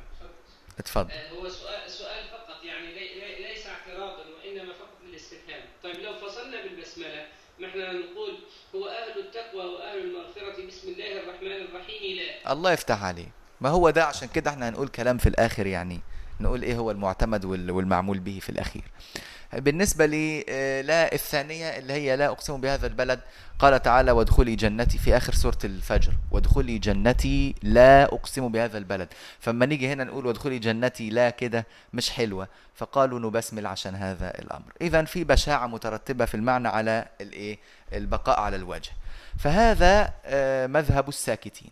تفضل. 0.78 1.11
اتفضل. 1.11 1.38
هو 1.38 1.49
سؤال 1.49 1.90
سؤال 1.90 2.25
فقط 2.28 2.64
يعني 2.64 2.87
لي- 2.95 3.14
لي- 3.21 3.49
ليس 3.49 3.66
اعتراضا 3.66 4.23
وانما 4.45 4.73
فقط 4.73 4.97
للاستفهام 5.09 5.61
طيب 5.83 5.97
لو 5.97 6.12
فصلنا 6.28 6.62
بالبسمله 6.62 7.26
ما 7.61 7.67
إحنا 7.85 8.35
هو 8.75 8.88
أهل 8.88 9.18
التقوى 9.20 9.64
وأهل 9.64 9.99
المغفرة. 9.99 10.66
بسم 10.66 10.88
الله 10.88 11.20
الرحمن 11.23 11.52
الرحيم. 11.68 12.16
لا. 12.16 12.52
الله 12.52 12.73
يفتح 12.73 13.04
عليه. 13.04 13.28
ما 13.61 13.68
هو 13.68 13.90
ده؟ 13.90 14.04
عشان 14.04 14.28
كده 14.28 14.50
إحنا 14.50 14.68
هنقول 14.68 14.88
كلام 14.88 15.18
في 15.18 15.28
الآخر 15.28 15.66
يعني. 15.66 16.00
نقول 16.40 16.62
إيه 16.62 16.76
هو 16.76 16.90
المعتمد 16.90 17.44
وال- 17.44 17.70
والمعمول 17.70 18.18
به 18.18 18.38
في 18.42 18.49
الأخير. 18.50 18.82
بالنسبة 19.52 20.07
لي 20.07 20.45
آه، 20.49 20.81
لا 20.81 21.14
الثانية 21.14 21.78
اللي 21.78 21.93
هي 21.93 22.17
لا 22.17 22.26
أقسم 22.26 22.61
بهذا 22.61 22.87
البلد 22.87 23.21
قال 23.59 23.83
تعالى 23.83 24.11
وادخلي 24.11 24.57
جنتي 24.57 24.99
في 24.99 25.17
آخر 25.17 25.35
سورة 25.35 25.59
الفجر. 25.64 26.12
وادخلي 26.31 26.78
جنتي 26.78 27.55
لا 27.62 28.05
أقسم 28.05 28.49
بهذا 28.49 28.78
البلد. 28.78 29.09
فما 29.40 29.67
نيجي 29.67 29.93
هنا 29.93 30.05
نقول 30.05 30.26
وادخلي 30.26 30.59
جنتي 30.59 31.11
لا 31.11 31.31
كده 31.31 31.67
مش 31.93 32.11
حلوة. 32.11 32.49
فقالوا 32.75 33.19
نبسمل 33.19 33.67
عشان 33.67 33.95
هذا 33.95 34.38
الأمر. 34.38 34.73
إذا 34.81 35.05
في 35.05 35.25
بشاعة 35.25 35.67
مترتبة 35.67 36.25
في 36.25 36.35
المعنى 36.35 36.69
على 36.69 37.07
الإيه؟ 37.21 37.59
البقاء 37.93 38.40
على 38.40 38.57
الوجه. 38.57 38.90
فهذا 39.38 40.12
آه، 40.25 40.67
مذهب 40.67 41.09
الساكتين. 41.09 41.71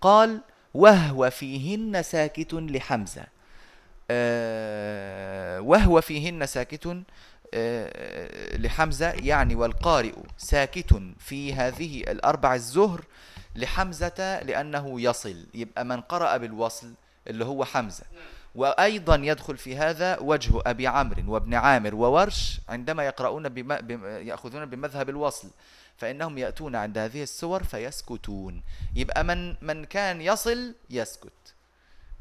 قال 0.00 0.40
وهو 0.74 1.30
فيهن 1.30 2.02
ساكت 2.02 2.54
لحمزة. 2.54 3.22
آه، 3.22 3.33
وهو 5.60 6.00
فيهن 6.00 6.46
ساكت 6.46 7.04
آه، 7.54 8.56
لحمزة 8.56 9.10
يعني 9.10 9.54
والقارئ 9.54 10.12
ساكت 10.38 11.02
في 11.18 11.54
هذه 11.54 12.00
الأربع 12.00 12.54
الزهر 12.54 13.04
لحمزة 13.56 14.42
لأنه 14.42 15.00
يصل 15.00 15.46
يبقى 15.54 15.84
من 15.84 16.00
قرأ 16.00 16.36
بالوصل 16.36 16.94
اللي 17.26 17.44
هو 17.44 17.64
حمزة. 17.64 18.04
وأيضا 18.54 19.14
يدخل 19.14 19.56
في 19.56 19.76
هذا 19.76 20.18
وجه 20.18 20.52
أبي 20.66 20.86
عمرو 20.86 21.32
وابن 21.32 21.54
عامر 21.54 21.94
وورش 21.94 22.60
عندما 22.68 23.04
يقرؤون 23.04 23.48
بم... 23.48 23.76
بم... 23.76 24.04
يأخذون 24.04 24.66
بمذهب 24.66 25.08
الوصل 25.08 25.48
فإنهم 25.96 26.38
يأتون 26.38 26.76
عند 26.76 26.98
هذه 26.98 27.22
السور 27.22 27.62
فيسكتون. 27.62 28.62
يبقى 28.94 29.24
من 29.24 29.56
من 29.62 29.84
كان 29.84 30.20
يصل 30.20 30.74
يسكت. 30.90 31.53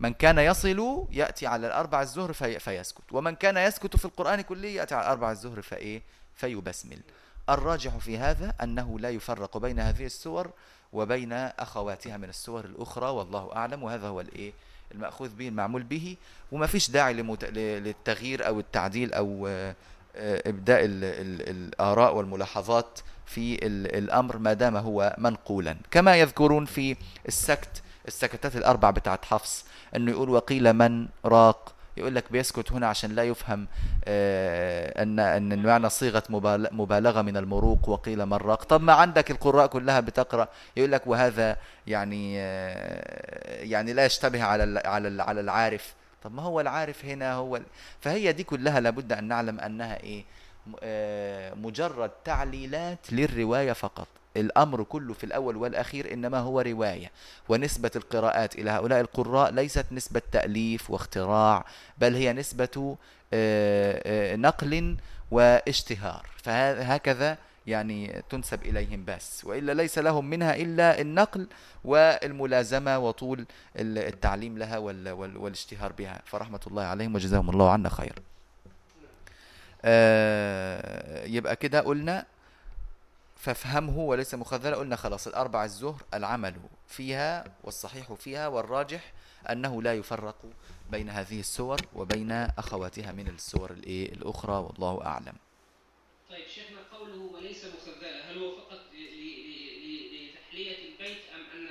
من 0.03 0.13
كان 0.13 0.37
يصل 0.37 1.07
يأتي 1.11 1.47
على 1.47 1.67
الأربع 1.67 2.01
الزهر 2.01 2.33
في 2.33 2.59
فيسكت. 2.59 3.03
ومن 3.11 3.35
كان 3.35 3.57
يسكت 3.57 3.95
في 3.95 4.05
القرآن 4.05 4.41
كله 4.41 4.67
يأتي 4.67 4.95
على 4.95 5.05
الأربع 5.05 5.31
الزهر 5.31 5.61
فإيه 5.61 6.01
فيبسمل. 6.35 6.99
الراجح 7.49 7.97
في 7.97 8.17
هذا 8.17 8.53
أنه 8.63 8.99
لا 8.99 9.09
يفرق 9.09 9.57
بين 9.57 9.79
هذه 9.79 10.05
السور 10.05 10.51
وبين 10.93 11.33
أخواتها 11.33 12.17
من 12.17 12.29
السور 12.29 12.65
الأخرى 12.65 13.09
والله 13.09 13.55
أعلم. 13.55 13.83
وهذا 13.83 14.07
هو 14.07 14.21
الإيه؟ 14.21 14.53
المأخوذ 14.91 15.29
به 15.29 15.47
المعمول 15.47 15.83
به. 15.83 16.17
وما 16.51 16.67
فيش 16.67 16.91
داعي 16.91 17.13
لمت... 17.13 17.45
للتغيير 17.45 18.47
أو 18.47 18.59
التعديل 18.59 19.13
أو 19.13 19.47
آه، 19.47 19.75
إبداء 20.49 20.85
ال... 20.85 21.03
ال... 21.03 21.49
الآراء 21.49 22.15
والملاحظات 22.15 22.99
في 23.25 23.53
ال... 23.65 23.95
الأمر 23.95 24.37
ما 24.37 24.53
دام 24.53 24.77
هو 24.77 25.15
منقولا. 25.17 25.77
كما 25.91 26.15
يذكرون 26.15 26.65
في 26.65 26.95
السكت 27.27 27.82
السكتات 28.07 28.55
الأربع 28.55 28.89
بتاعت 28.89 29.25
حفص 29.25 29.65
أنه 29.95 30.11
يقول 30.11 30.29
وقيل 30.29 30.73
من 30.73 31.07
راق. 31.25 31.73
يقول 31.97 32.15
لك 32.15 32.31
بيسكت 32.31 32.71
هنا 32.71 32.87
عشان 32.87 33.11
لا 33.15 33.23
يفهم 33.23 33.67
آه، 34.05 35.03
ان 35.03 35.19
أن 35.19 35.51
المعنى 35.53 35.89
صيغة 35.89 36.23
مبالغة 36.71 37.21
من 37.21 37.37
المروق 37.37 37.89
وقيل 37.89 38.25
مراق 38.25 38.63
طب 38.63 38.81
ما 38.81 38.93
عندك 38.93 39.31
القراء 39.31 39.67
كلها 39.67 39.99
بتقرأ. 39.99 40.47
يقول 40.77 40.91
لك 40.91 41.07
وهذا 41.07 41.57
يعني 41.87 42.35
آه، 42.39 43.63
يعني 43.63 43.93
لا 43.93 44.05
يشتبه 44.05 44.43
على 44.43 44.81
على 44.85 45.23
على 45.23 45.41
العارف. 45.41 45.93
طب 46.23 46.33
ما 46.33 46.41
هو 46.41 46.61
العارف 46.61 47.05
هنا؟ 47.05 47.33
هو 47.33 47.59
فهي 48.01 48.31
دي 48.33 48.43
كلها 48.43 48.79
لابد 48.79 49.13
أن 49.13 49.23
نعلم 49.27 49.59
أنها 49.59 50.03
إيه؟ 50.03 50.23
آه، 50.83 51.53
مجرد 51.53 52.11
تعليلات 52.25 53.13
للرواية 53.13 53.73
فقط. 53.73 54.07
الأمر 54.37 54.83
كله 54.83 55.13
في 55.13 55.23
الأول 55.23 55.55
والأخير 55.57 56.13
إنما 56.13 56.39
هو 56.39 56.61
رواية 56.61 57.11
ونسبة 57.49 57.91
القراءات 57.95 58.55
إلى 58.55 58.69
هؤلاء 58.69 59.01
القراء 59.01 59.51
ليست 59.51 59.85
نسبة 59.91 60.21
تأليف 60.31 60.91
واختراع 60.91 61.65
بل 61.97 62.15
هي 62.15 62.33
نسبة 62.33 62.97
آه، 63.33 64.01
آه، 64.33 64.35
نقل 64.35 64.97
واشتهار. 65.31 66.29
فهكذا 66.43 67.37
يعني 67.67 68.23
تنسب 68.29 68.61
إليهم 68.65 69.05
بس 69.05 69.45
وإلا 69.45 69.71
ليس 69.71 69.97
لهم 69.99 70.29
منها 70.29 70.55
إلا 70.55 71.01
النقل 71.01 71.47
والملازمة 71.83 72.99
وطول 72.99 73.45
التعليم 73.77 74.57
لها 74.57 74.77
والاشتهار 74.77 75.91
بها. 75.91 76.21
فرحمة 76.25 76.59
الله 76.67 76.83
عليهم 76.83 77.15
وجزاهم 77.15 77.49
الله 77.49 77.71
عنا 77.71 77.89
خير. 77.89 78.13
آه، 79.85 81.25
يبقى 81.25 81.55
كده 81.55 81.79
قلنا 81.81 82.25
فافهمه 83.43 83.99
وليس 83.99 84.33
مخذلا 84.35 84.75
قلنا 84.75 84.95
خلاص 84.95 85.27
الأربع 85.27 85.63
الزهر 85.63 86.01
العمل 86.13 86.55
فيها 86.87 87.43
والصحيح 87.63 88.13
فيها 88.13 88.47
والراجح 88.47 89.13
أنه 89.51 89.81
لا 89.81 89.93
يفرق 89.93 90.35
بين 90.91 91.09
هذه 91.09 91.39
السور 91.39 91.79
وبين 91.95 92.31
أخواتها 92.31 93.11
من 93.11 93.27
السور 93.27 93.71
الأخرى 93.87 94.53
والله 94.53 95.05
أعلم. 95.05 95.33
طيب 96.29 96.45
قوله 96.93 97.21
وليس 97.33 97.65
مخذلا 97.65 98.31
هل 98.31 98.37
هو 98.37 98.55
فقط 98.55 98.79
لتحلية 98.93 100.77
البيت 100.89 101.21
أم 101.35 101.43
أن 101.57 101.67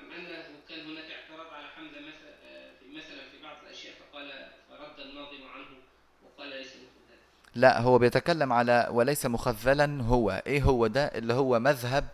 أم 0.00 0.10
أنه 0.12 0.44
كان 0.68 0.80
هناك 0.90 1.10
اعتراض 1.10 1.52
على 1.54 1.68
حمزة 1.68 2.00
مثلا 2.00 2.34
مثلا 2.98 3.30
في 3.30 3.42
بعض 3.42 3.56
الأشياء 3.64 3.94
فقال 3.94 4.50
فرد 4.68 5.00
الناظم 5.00 5.42
عنه 5.54 5.76
وقال 6.24 6.48
ليس 6.48 6.72
مخذلا 6.76 7.20
لا 7.54 7.80
هو 7.80 7.98
بيتكلم 7.98 8.52
على 8.52 8.88
وليس 8.90 9.26
مخذلا 9.26 10.02
هو. 10.02 10.42
إيه 10.46 10.62
هو 10.62 10.86
ده؟ 10.86 11.04
اللي 11.04 11.34
هو 11.34 11.58
مذهب 11.58 12.04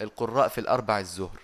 القراء 0.00 0.48
في 0.48 0.58
الأربع 0.58 0.98
الزهر. 0.98 1.38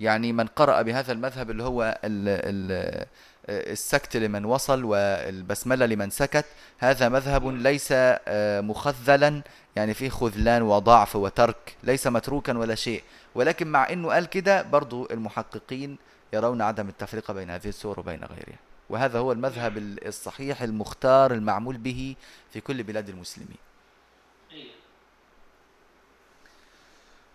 يعني 0.00 0.32
من 0.32 0.46
قرأ 0.46 0.82
بهذا 0.82 1.12
المذهب 1.12 1.50
اللي 1.50 1.62
هو 1.62 1.98
ال 2.04 2.28
ال 2.28 3.06
السكت 3.48 4.16
لمن 4.16 4.44
وصل 4.44 4.84
والبسملة 4.84 5.86
لمن 5.86 6.10
سكت 6.10 6.44
هذا 6.78 7.08
مذهب 7.08 7.46
ليس 7.46 7.88
آه، 7.92 8.60
مخذلا. 8.60 9.42
يعني 9.76 9.94
فيه 9.94 10.08
خذلان 10.08 10.62
وضعف 10.62 11.16
وترك 11.16 11.76
ليس 11.82 12.06
متروكا 12.06 12.58
ولا 12.58 12.74
شيء. 12.74 13.02
ولكن 13.34 13.66
مع 13.66 13.92
إنه 13.92 14.08
قال 14.08 14.26
كده 14.26 14.62
برضو 14.62 15.08
المحققين 15.10 15.98
يرون 16.32 16.62
عدم 16.62 16.88
التفرقة 16.88 17.34
بين 17.34 17.50
هذه 17.50 17.68
السور 17.68 18.00
وبين 18.00 18.24
غيرها. 18.24 18.67
وهذا 18.90 19.18
هو 19.18 19.32
المذهب 19.32 19.78
الصحيح 19.78 20.62
المختار 20.62 21.32
المعمول 21.32 21.76
به 21.76 22.16
في 22.52 22.60
كل 22.60 22.82
بلاد 22.82 23.08
المسلمين. 23.08 23.58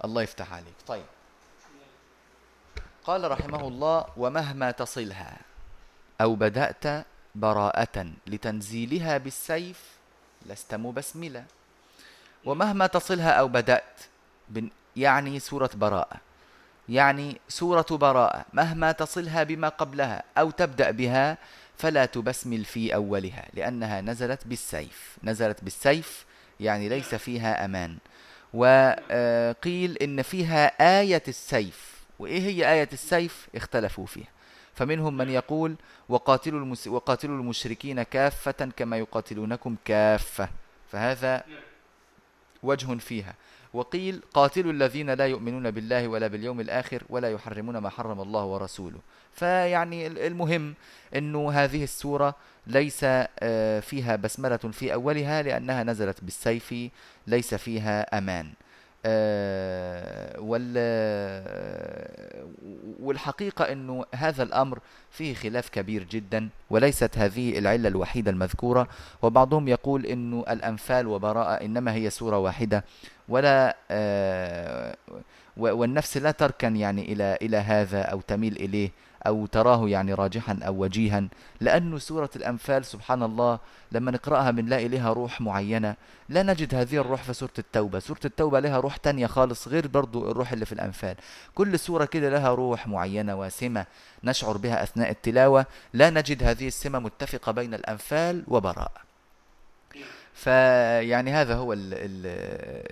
الله 0.03 0.21
يفتح 0.21 0.53
عليك. 0.53 0.73
طيب. 0.87 1.05
قال 3.03 3.31
رحمه 3.31 3.67
الله 3.67 4.05
ومهما 4.17 4.71
تصلها 4.71 5.37
أو 6.21 6.35
بدأت 6.35 7.05
براءة 7.35 8.11
لتنزيلها 8.27 9.17
بالسيف 9.17 9.81
لست 10.45 10.73
مبسملا. 10.75 11.43
ومهما 12.45 12.87
تصلها 12.87 13.31
أو 13.31 13.47
بدأت 13.47 14.01
يعني 14.95 15.39
سورة 15.39 15.69
براءة. 15.73 16.32
يعني 16.89 17.41
سورة 17.49 17.85
براءة 17.91 18.45
مهما 18.53 18.91
تصلها 18.91 19.43
بما 19.43 19.69
قبلها 19.69 20.23
أو 20.37 20.51
تبدأ 20.51 20.91
بها 20.91 21.37
فلا 21.77 22.05
تبسمل 22.05 22.65
في 22.65 22.95
أولها 22.95 23.47
لأنها 23.53 24.01
نزلت 24.01 24.47
بالسيف 24.47 25.17
نزلت 25.23 25.63
بالسيف 25.63 26.25
يعني 26.59 26.89
ليس 26.89 27.15
فيها 27.15 27.65
أمان. 27.65 27.97
وقيل 28.53 29.97
إن 29.97 30.21
فيها 30.21 30.65
آية 30.99 31.23
السيف. 31.27 31.93
وإيه 32.19 32.41
هي 32.41 32.71
آية 32.73 32.89
السيف؟ 32.93 33.47
اختلفوا 33.55 34.05
فيها. 34.05 34.27
فمنهم 34.73 35.17
من 35.17 35.29
يقول 35.29 35.75
وقاتلوا, 36.09 36.59
المس... 36.59 36.87
وقاتلوا 36.87 37.37
المشركين 37.37 38.03
كافة 38.03 38.69
كما 38.77 38.97
يقاتلونكم 38.97 39.75
كافة. 39.85 40.49
فهذا 40.91 41.43
وجه 42.63 42.97
فيها. 42.97 43.33
وقيل 43.73 44.21
قاتلوا 44.33 44.71
الذين 44.71 45.09
لا 45.09 45.27
يؤمنون 45.27 45.71
بالله 45.71 46.07
ولا 46.07 46.27
باليوم 46.27 46.59
الآخر 46.59 47.03
ولا 47.09 47.31
يحرمون 47.31 47.77
ما 47.77 47.89
حرم 47.89 48.21
الله 48.21 48.45
ورسوله. 48.45 48.99
فيعني 49.33 50.07
المهم 50.07 50.73
أنه 51.15 51.51
هذه 51.51 51.83
السورة 51.83 52.35
ليس 52.67 52.99
آه، 53.03 53.79
فيها 53.79 54.15
بسملة 54.15 54.57
في 54.57 54.93
أولها 54.93 55.41
لأنها 55.41 55.83
نزلت 55.83 56.23
بالسيف 56.23 56.75
ليس 57.27 57.55
فيها 57.55 58.17
أمان. 58.17 58.53
آه، 59.05 60.39
والحقيقة 62.99 63.71
أنه 63.71 64.05
هذا 64.15 64.43
الأمر 64.43 64.79
فيه 65.11 65.33
خلاف 65.33 65.69
كبير 65.69 66.03
جدا 66.03 66.49
وليست 66.69 67.17
هذه 67.17 67.59
العلة 67.59 67.87
الوحيدة 67.89 68.31
المذكورة. 68.31 68.87
وبعضهم 69.21 69.67
يقول 69.67 70.05
أنه 70.05 70.45
الأنفال 70.49 71.07
وبراءة 71.07 71.65
إنما 71.65 71.93
هي 71.93 72.09
سورة 72.09 72.37
واحدة 72.37 72.85
ولا 73.29 73.77
آه، 73.91 74.95
والنفس 75.57 76.17
لا 76.17 76.31
تركن 76.31 76.75
يعني 76.75 77.13
إلى 77.13 77.37
إلى 77.41 77.57
هذا 77.57 78.01
أو 78.01 78.21
تميل 78.21 78.55
إليه. 78.55 78.91
أو 79.27 79.45
تراه 79.45 79.89
يعني 79.89 80.13
راجحا 80.13 80.59
أو 80.67 80.83
وجيها. 80.83 81.23
لأن 81.61 81.99
سورة 81.99 82.29
الأنفال 82.35 82.85
سبحان 82.85 83.23
الله 83.23 83.59
لما 83.91 84.11
نقرأها 84.11 84.51
بنلاقي 84.51 84.87
لها 84.87 85.13
روح 85.13 85.41
معينة 85.41 85.95
لا 86.29 86.43
نجد 86.43 86.75
هذه 86.75 86.97
الروح 86.97 87.23
في 87.23 87.33
سورة 87.33 87.53
التوبة. 87.59 87.99
سورة 87.99 88.19
التوبة 88.25 88.59
لها 88.59 88.79
روح 88.79 88.97
تانية 88.97 89.27
خالص 89.27 89.67
غير 89.67 89.87
برضو 89.87 90.31
الروح 90.31 90.51
اللي 90.51 90.65
في 90.65 90.71
الأنفال. 90.71 91.15
كل 91.55 91.79
سورة 91.79 92.05
كده 92.05 92.29
لها 92.29 92.53
روح 92.53 92.87
معينة 92.87 93.39
وسمة 93.39 93.85
نشعر 94.23 94.57
بها 94.57 94.83
أثناء 94.83 95.09
التلاوة. 95.09 95.65
لا 95.93 96.09
نجد 96.09 96.43
هذه 96.43 96.67
السمة 96.67 96.99
متفقة 96.99 97.51
بين 97.51 97.73
الأنفال 97.73 98.43
وبراء. 98.47 98.91
فيعني 100.33 101.31
هذا 101.31 101.55
هو 101.55 101.73
ال 101.73 101.79
ال 101.93 102.25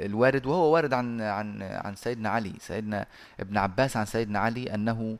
الوارد 0.05 0.45
وهو 0.45 0.73
وارد 0.73 0.93
عن 0.93 1.21
عن 1.21 1.61
عن 1.61 1.95
سيدنا 1.95 2.29
علي 2.29 2.53
سيدنا 2.59 3.05
ابن 3.39 3.57
عباس 3.57 3.97
عن 3.97 4.05
سيدنا 4.05 4.39
علي 4.39 4.73
آه، 4.73 5.17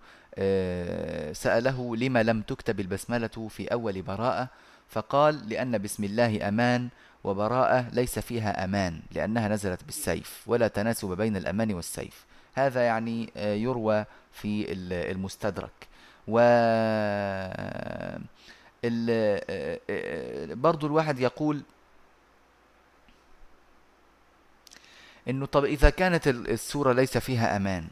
سأله 1.33 1.95
لما 1.95 2.23
لم 2.23 2.41
تكتب 2.41 2.79
البسملة 2.79 3.47
في 3.49 3.67
أول 3.67 4.01
براءة 4.01 4.47
فقال 4.89 5.49
لأن 5.49 5.77
بسم 5.77 6.03
الله 6.03 6.47
أمان 6.47 6.89
وبراءة 7.23 7.89
ليس 7.93 8.19
فيها 8.19 8.63
أمان 8.63 9.01
لأنها 9.11 9.47
نزلت 9.47 9.83
بالسيف 9.83 10.43
ولا 10.47 10.67
تناسب 10.67 11.07
بين 11.17 11.37
الأمان 11.37 11.73
والسيف. 11.73 12.25
هذا 12.53 12.81
يعني 12.81 13.29
آه، 13.37 13.53
يروى 13.53 14.05
في 14.31 14.65
المستدرك. 15.11 15.71
و 16.27 16.39
برضو 20.55 20.87
الواحد 20.87 21.19
يقول 21.19 21.61
إنه 25.29 25.45
طب 25.45 25.65
إذا 25.65 25.89
كانت 25.89 26.27
السورة 26.27 26.93
ليس 26.93 27.17
فيها 27.17 27.55
أمان 27.57 27.87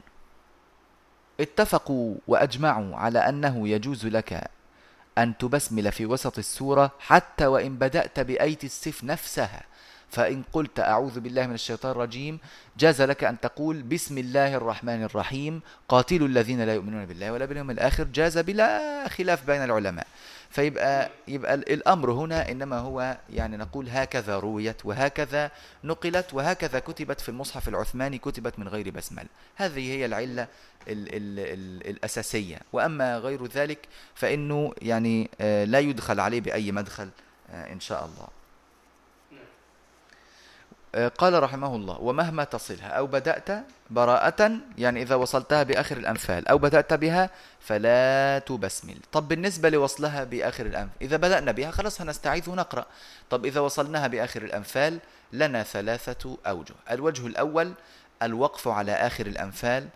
اتفقوا 1.39 2.15
وأجمعوا 2.27 2.95
على 2.95 3.19
أنه 3.19 3.67
يجوز 3.67 4.05
لك 4.05 4.49
أن 5.17 5.37
تبسمل 5.37 5.91
في 5.91 6.05
وسط 6.05 6.37
السورة 6.37 6.91
حتى 6.99 7.45
وإن 7.45 7.77
بدأت 7.77 8.19
بأيت 8.19 8.63
السيف 8.63 9.03
نفسها 9.03 9.63
فإن 10.11 10.43
قلت 10.53 10.79
أعوذ 10.79 11.19
بالله 11.19 11.47
من 11.47 11.53
الشيطان 11.53 11.91
الرجيم 11.91 12.39
جاز 12.77 13.01
لك 13.01 13.23
أن 13.23 13.39
تقول 13.39 13.81
بسم 13.81 14.17
الله 14.17 14.55
الرحمن 14.55 15.03
الرحيم 15.03 15.61
قاتلوا 15.89 16.27
الذين 16.27 16.61
لا 16.61 16.73
يؤمنون 16.73 17.05
بالله 17.05 17.31
ولا 17.31 17.45
باليوم 17.45 17.71
الآخر 17.71 18.03
جاز 18.03 18.37
بلا 18.37 19.07
خلاف 19.07 19.45
بين 19.45 19.63
العلماء. 19.63 20.07
فيبقى 20.49 21.09
يبقى 21.27 21.53
الأمر 21.53 22.11
هنا 22.11 22.51
إنما 22.51 22.77
هو 22.79 23.17
يعني 23.29 23.57
نقول 23.57 23.89
هكذا 23.89 24.39
رويت 24.39 24.85
وهكذا 24.85 25.51
نقلت 25.83 26.33
وهكذا 26.33 26.79
كتبت 26.79 27.21
في 27.21 27.29
المصحف 27.29 27.67
العثماني 27.67 28.17
كتبت 28.17 28.59
من 28.59 28.67
غير 28.67 28.89
بسمله 28.89 29.27
هذه 29.55 29.91
هي 29.91 30.05
العلة 30.05 30.47
ال 30.87 31.15
ال 31.15 31.39
ال 31.39 31.89
الأساسية. 31.89 32.59
وأما 32.73 33.17
غير 33.17 33.45
ذلك 33.45 33.79
فإنه 34.15 34.73
يعني 34.81 35.29
آه، 35.41 35.65
لا 35.65 35.79
يدخل 35.79 36.19
عليه 36.19 36.41
بأي 36.41 36.71
مدخل 36.71 37.09
آه، 37.51 37.73
إن 37.73 37.79
شاء 37.79 38.05
الله. 38.05 38.38
قال 40.95 41.43
رحمه 41.43 41.75
الله 41.75 41.99
ومهما 41.99 42.43
تصلها 42.43 42.87
أو 42.87 43.07
بدأت 43.07 43.49
براءة 43.89 44.51
يعني 44.77 45.01
إذا 45.01 45.15
وصلتها 45.15 45.63
بآخر 45.63 45.97
الأنفال 45.97 46.47
أو 46.47 46.57
بدأت 46.57 46.93
بها 46.93 47.29
فلا 47.59 48.39
تبسمل. 48.39 48.97
طب 49.11 49.27
بالنسبة 49.27 49.69
لوصلها 49.69 50.23
بآخر 50.23 50.65
الأنفال 50.65 50.97
إذا 51.01 51.17
بدأنا 51.17 51.51
بها 51.51 51.71
خلاص 51.71 52.01
هنستعيذ 52.01 52.49
ونقرأ. 52.49 52.85
طب 53.29 53.45
إذا 53.45 53.59
وصلناها 53.59 54.07
بآخر 54.07 54.41
الأنفال 54.41 54.99
لنا 55.33 55.63
ثلاثة 55.63 56.37
أوجه. 56.47 56.73
الوجه 56.91 57.27
الأول 57.27 57.73
الوقف 58.23 58.67
على 58.67 58.91
آخر 58.91 59.25
الأنفال 59.25 59.87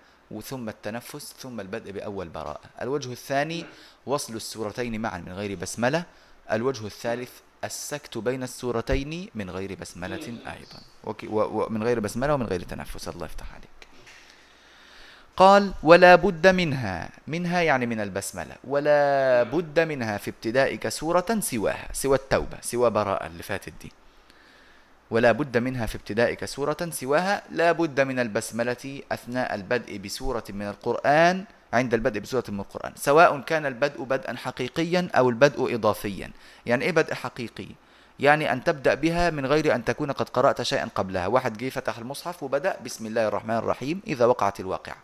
ثم 0.43 0.69
التنفس 0.69 1.34
ثم 1.39 1.60
البدء 1.60 1.91
بأول 1.91 2.29
براءة. 2.29 2.69
الوجه 2.82 3.12
الثاني 3.12 3.65
وصل 4.06 4.36
السورتين 4.36 5.01
معا 5.01 5.17
من 5.17 5.34
غير 5.34 5.56
بسملة. 5.56 6.03
الوجه 6.51 6.86
الثالث 6.86 7.32
السكت 7.63 8.17
بين 8.17 8.43
السورتين 8.43 9.30
من 9.36 9.49
غير 9.49 9.76
بسملة 9.82 10.28
أيضا. 10.28 10.80
ومن 11.30 11.84
غير 11.84 11.99
بسملة 11.99 12.34
ومن 12.34 12.45
غير 12.45 12.62
تنفس. 12.62 13.08
الله 13.08 13.26
يفتح 13.26 13.54
عليك. 13.54 13.69
قال 15.38 15.73
ولا 15.84 16.15
بد 16.15 16.47
منها. 16.47 17.10
منها 17.28 17.62
يعني 17.62 17.86
من 17.86 17.99
البسملة. 17.99 18.56
ولا 18.63 19.43
بد 19.43 19.80
منها 19.80 20.17
في 20.17 20.30
ابتدائك 20.30 20.89
سورة 20.89 21.39
سواها. 21.39 21.88
سوى 21.93 22.17
التوبة. 22.17 22.58
سوى 22.62 22.89
براءة 22.89 23.28
اللي 23.28 23.43
فاتت 23.43 23.73
دي. 23.82 23.91
ولا 25.12 25.32
بد 25.32 25.58
منها 25.58 25.86
في 25.86 25.95
ابتدائك 25.95 26.45
سورة 26.45 26.89
سواها. 26.89 27.43
لا 27.52 27.71
بد 27.71 28.02
من 28.02 28.19
البسملة 28.19 29.02
أثناء 29.12 29.56
البدء 29.56 29.97
بسورة 29.97 30.43
من 30.49 30.67
القرآن 30.67 31.45
عند 31.74 31.94
البدء 31.94 32.20
بسورة 32.20 32.44
من 32.50 32.60
القرآن. 32.60 32.94
سواء 32.96 33.40
كان 33.40 33.66
البدء 33.66 34.04
بدءا 34.04 34.36
حقيقيا 34.36 35.10
أو 35.16 35.30
البدء 35.30 35.76
إضافيا. 35.76 36.32
يعني 36.66 36.86
إيه 36.86 36.92
بدء 36.92 37.14
حقيقي؟ 37.14 37.68
يعني 38.20 38.54
أن 38.54 38.64
تبدأ 38.64 38.94
بها 38.94 39.30
من 39.30 39.46
غير 39.46 39.76
أن 39.76 39.86
تكون 39.86 40.12
قد 40.12 40.30
قرأت 40.30 40.62
شيئا 40.62 40.90
قبلها. 40.96 41.28
واحد 41.28 41.58
جه 41.58 41.70
فتح 41.70 41.98
المصحف 41.98 42.44
وبدأ 42.44 42.78
بسم 42.86 43.06
الله 43.06 43.28
الرحمن 43.28 43.58
الرحيم 43.58 44.02
إذا 44.08 44.26
وقعت 44.26 44.60
الواقعة. 44.60 44.98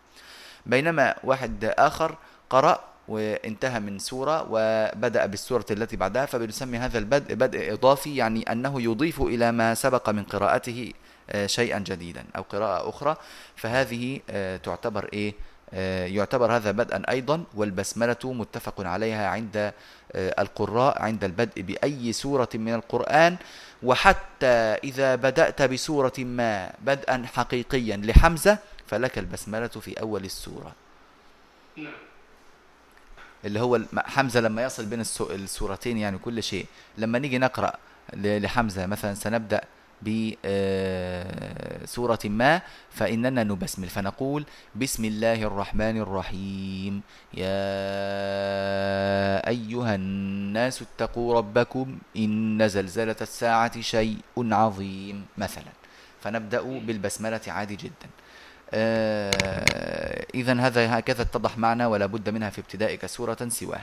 بينما 0.65 1.15
واحد 1.23 1.73
آخر 1.77 2.15
قرأ 2.49 2.79
وانتهى 3.07 3.79
من 3.79 3.99
سورة 3.99 4.47
وبدأ 4.49 5.25
بالسورة 5.25 5.65
التي 5.71 5.97
بعدها 5.97 6.25
فبنسمي 6.25 6.77
هذا 6.77 6.97
البدء 6.97 7.35
بدء 7.35 7.73
إضافي 7.73 8.15
يعني 8.15 8.51
أنه 8.51 8.81
يضيف 8.81 9.21
إلى 9.21 9.51
ما 9.51 9.73
سبق 9.73 10.09
من 10.09 10.23
قراءته 10.23 10.93
آه، 11.29 11.45
شيئا 11.45 11.79
جديدا 11.79 12.25
أو 12.35 12.41
قراءة 12.41 12.89
أخرى. 12.89 13.15
فهذه 13.55 14.19
آه، 14.29 14.57
تعتبر 14.57 15.09
إيه؟ 15.13 15.33
يعتبر 16.05 16.55
هذا 16.55 16.71
بدءا 16.71 17.03
أيضا 17.09 17.43
والبسملة 17.53 18.17
متفق 18.23 18.81
عليها 18.81 19.27
عند 19.27 19.73
آه، 20.15 20.41
القراء 20.41 21.01
عند 21.01 21.23
البدء 21.23 21.61
بأي 21.61 22.13
سورة 22.13 22.49
من 22.53 22.73
القرآن. 22.73 23.37
وحتى 23.83 24.55
إذا 24.83 25.15
بدأت 25.15 25.61
بسورة 25.61 26.13
ما 26.17 26.71
بدءا 26.81 27.25
حقيقيا 27.33 27.97
لحمزة 27.97 28.57
فلك 28.87 29.17
البسملة 29.17 29.67
في 29.67 29.99
أول 29.99 30.25
السورة. 30.25 30.71
نعم. 31.77 31.93
اللي 33.45 33.59
هو 33.59 33.79
حمزة 33.97 34.39
لما 34.39 34.63
يصل 34.63 34.85
بين 34.85 35.01
السورتين 35.29 35.97
يعني 35.97 36.17
كل 36.17 36.43
شيء. 36.43 36.65
لما 36.97 37.19
نيجي 37.19 37.37
نقرأ 37.37 37.73
لحمزة 38.13 38.85
مثلا 38.85 39.13
سنبدأ 39.13 39.61
بسورة 40.01 40.39
ما 42.25 42.61
فإننا 42.89 43.43
نبسمل. 43.43 43.89
فنقول 43.89 44.45
بسم 44.75 45.05
الله 45.05 45.43
الرحمن 45.43 45.97
الرحيم. 45.97 47.01
يا 47.33 47.47
أيها 49.47 49.95
الناس 49.95 50.81
اتقوا 50.81 51.37
ربكم 51.37 51.97
إن 52.17 52.67
زلزلة 52.67 53.15
الساعة 53.21 53.81
شيء 53.81 54.17
عظيم 54.37 55.25
مثلا. 55.37 55.71
فنبدأ 56.21 56.61
بالبسملة 56.61 57.41
عادي 57.47 57.75
جدا. 57.75 58.09
آه 58.73 60.25
إذا 60.35 60.53
هذا 60.53 60.99
هكذا 60.99 61.21
اتضح 61.21 61.57
معنا 61.57 61.87
ولا 61.87 62.05
بد 62.05 62.29
منها 62.29 62.49
في 62.49 62.61
ابتدائك 62.61 63.05
سورة 63.05 63.37
سواه. 63.47 63.81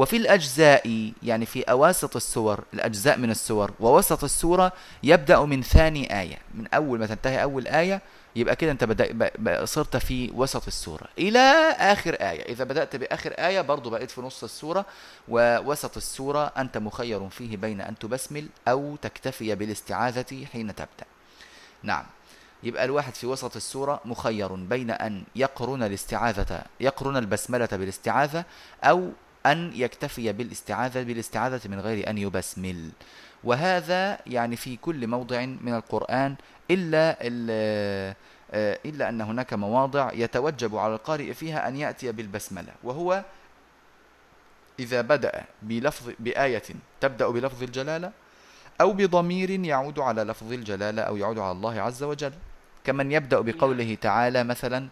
وفي 0.00 0.16
الأجزاء 0.16 1.12
يعني 1.22 1.46
في 1.46 1.62
أواسط 1.62 2.16
السور 2.16 2.64
الأجزاء 2.74 3.18
من 3.18 3.30
السور 3.30 3.70
ووسط 3.80 4.24
السورة 4.24 4.72
يبدأ 5.02 5.40
من 5.40 5.62
ثاني 5.62 6.20
آية 6.20 6.38
من 6.54 6.66
أول 6.66 6.98
ما 6.98 7.06
تنتهي 7.06 7.42
أول 7.42 7.66
آية 7.66 8.02
يبقى 8.36 8.56
كده 8.56 8.70
أنت 8.70 8.84
بدأ 8.84 9.64
صرت 9.64 9.96
في 9.96 10.30
وسط 10.34 10.66
السورة 10.66 11.06
إلى 11.18 11.38
آخر 11.78 12.14
آية. 12.14 12.52
إذا 12.52 12.64
بدأت 12.64 12.96
بآخر 12.96 13.30
آية 13.32 13.60
برضو 13.60 13.90
بقيت 13.90 14.10
في 14.10 14.20
نص 14.20 14.44
السورة 14.44 14.84
ووسط 15.28 15.96
السورة 15.96 16.52
أنت 16.56 16.78
مخير 16.78 17.28
فيه 17.28 17.56
بين 17.56 17.80
أن 17.80 17.98
تبسمل 17.98 18.46
أو 18.68 18.96
تكتفي 19.02 19.54
بالاستعاذة 19.54 20.44
حين 20.52 20.74
تبدأ. 20.74 21.06
نعم. 21.82 22.04
يبقى 22.62 22.84
الواحد 22.84 23.14
في 23.14 23.26
وسط 23.26 23.56
السورة 23.56 24.00
مخير 24.04 24.54
بين 24.54 24.90
أن 24.90 25.22
يقرن 25.36 25.82
الاستعاذة 25.82 26.62
يقرن 26.80 27.16
البسملة 27.16 27.68
بالاستعاذة 27.72 28.44
أو 28.84 29.10
أن 29.46 29.72
يكتفي 29.74 30.32
بالاستعاذة 30.32 31.02
بالاستعاذة 31.02 31.68
من 31.68 31.80
غير 31.80 32.10
أن 32.10 32.18
يبسمل. 32.18 32.90
وهذا 33.44 34.18
يعني 34.26 34.56
في 34.56 34.76
كل 34.76 35.06
موضع 35.06 35.44
من 35.44 35.74
القرآن 35.74 36.34
إلا 36.70 37.16
آه، 38.52 38.78
إلا 38.84 39.08
أن 39.08 39.20
هناك 39.20 39.54
مواضع 39.54 40.12
يتوجب 40.12 40.76
على 40.76 40.94
القارئ 40.94 41.32
فيها 41.32 41.68
أن 41.68 41.76
يأتي 41.76 42.12
بالبسملة. 42.12 42.72
وهو 42.82 43.24
إذا 44.80 45.00
بدأ 45.00 45.44
بلفظ 45.62 46.10
بآية 46.18 46.62
تبدأ 47.00 47.28
بلفظ 47.28 47.62
الجلالة 47.62 48.12
أو 48.80 48.92
بضمير 48.92 49.50
يعود 49.50 49.98
على 49.98 50.22
لفظ 50.24 50.52
الجلالة 50.52 51.02
أو 51.02 51.16
يعود 51.16 51.38
على 51.38 51.52
الله 51.52 51.80
عز 51.80 52.02
وجل. 52.02 52.32
كمن 52.84 53.12
يبدأ 53.12 53.40
بقوله 53.40 53.94
تعالى 54.00 54.44
مثلا 54.44 54.88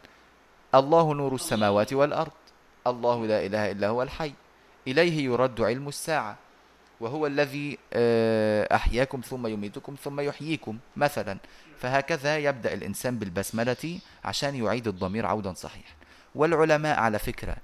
الله 0.74 1.14
نور 1.14 1.34
السماوات 1.34 1.92
والأرض. 1.92 2.32
الله 2.86 3.26
لا 3.26 3.46
إله 3.46 3.70
إلا 3.70 3.88
هو 3.88 4.02
الحي. 4.02 4.32
إليه 4.86 5.24
يرد 5.24 5.60
علم 5.60 5.88
الساعة. 5.88 6.36
وهو 7.00 7.26
الذي 7.26 7.78
آه، 7.92 8.74
أحياكم 8.74 9.20
ثم 9.20 9.46
يميتكم 9.46 9.96
ثم 10.04 10.20
يحييكم 10.20 10.78
مثلا. 10.96 11.38
فهكذا 11.78 12.38
يبدأ 12.38 12.74
الإنسان 12.74 13.18
بالبسملة 13.18 13.98
عشان 14.24 14.54
يعيد 14.54 14.88
الضمير 14.88 15.26
عودا 15.26 15.52
صحيحا. 15.52 15.94
والعلماء 16.34 16.98
على 16.98 17.18
فكرة 17.18 17.56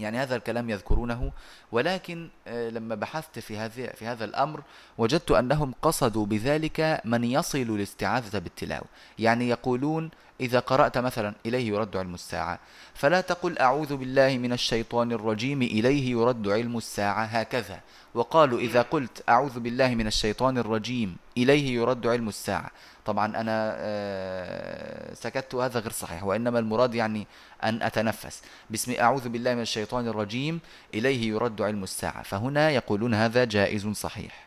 يعني 0.00 0.18
هذا 0.18 0.36
الكلام 0.36 0.70
يذكرونه 0.70 1.32
ولكن 1.72 2.28
آه، 2.46 2.70
لما 2.70 2.94
بحثت 2.94 3.38
في 3.38 3.58
هذه 3.58 3.90
في 3.96 4.06
هذا 4.06 4.24
الأمر 4.24 4.62
وجدت 4.98 5.30
أنهم 5.30 5.74
قصدوا 5.82 6.26
بذلك 6.26 7.00
من 7.04 7.24
يصل 7.24 7.58
الاستعاذة 7.58 8.38
بالتلاوة. 8.38 8.86
يعني 9.18 9.48
يقولون 9.48 10.10
إذا 10.40 10.58
قرأت 10.58 10.98
مثلا 10.98 11.34
إليه 11.46 11.68
يرد 11.68 11.96
علم 11.96 12.14
الساعة. 12.14 12.58
فلا 12.94 13.20
تقل 13.20 13.58
أعوذ 13.58 13.96
بالله 13.96 14.38
من 14.38 14.52
الشيطان 14.52 15.12
الرجيم 15.12 15.62
إليه 15.62 16.10
يرد 16.10 16.48
علم 16.48 16.76
الساعة 16.76 17.24
هكذا. 17.24 17.80
وقالوا 18.14 18.58
إذا 18.58 18.82
قلت 18.82 19.22
أعوذ 19.28 19.60
بالله 19.60 19.94
من 19.94 20.06
الشيطان 20.06 20.58
الرجيم 20.58 21.16
إليه 21.36 21.74
يرد 21.74 22.06
علم 22.06 22.28
الساعة. 22.28 22.70
طبعا 23.06 23.26
أنا 23.40 23.74
آه، 23.78 25.14
سكت 25.14 25.54
هذا 25.54 25.80
غير 25.80 25.92
صحيح 25.92 26.24
وإنما 26.24 26.58
المراد 26.58 26.94
يعني 26.94 27.26
أن 27.64 27.82
أتنفس. 27.82 28.42
باسم 28.70 28.94
أعوذ 29.00 29.28
بالله 29.28 29.54
من 29.54 29.62
الشيطان 29.62 30.08
الرجيم 30.08 30.60
إليه 30.94 31.28
يرد 31.28 31.62
علم 31.62 31.82
الساعة. 31.82 32.22
فهنا 32.22 32.70
يقولون 32.70 33.14
هذا 33.14 33.44
جائز 33.44 33.88
صحيح. 33.88 34.46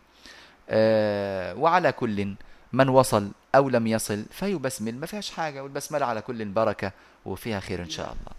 آه، 0.69 1.55
وعلى 1.55 1.91
كل 1.91 2.35
من 2.73 2.89
وصل 2.89 3.31
أو 3.55 3.69
لم 3.69 3.87
يصل 3.87 4.25
فيبسمل. 4.31 4.95
ما 4.95 5.05
فيهاش 5.05 5.31
حاجة 5.31 5.63
والبسملة 5.63 6.05
على 6.05 6.21
كل 6.21 6.45
بركة 6.45 6.91
وفيها 7.25 7.59
خير 7.59 7.81
إن 7.81 7.89
شاء 7.89 8.05
الله. 8.05 8.31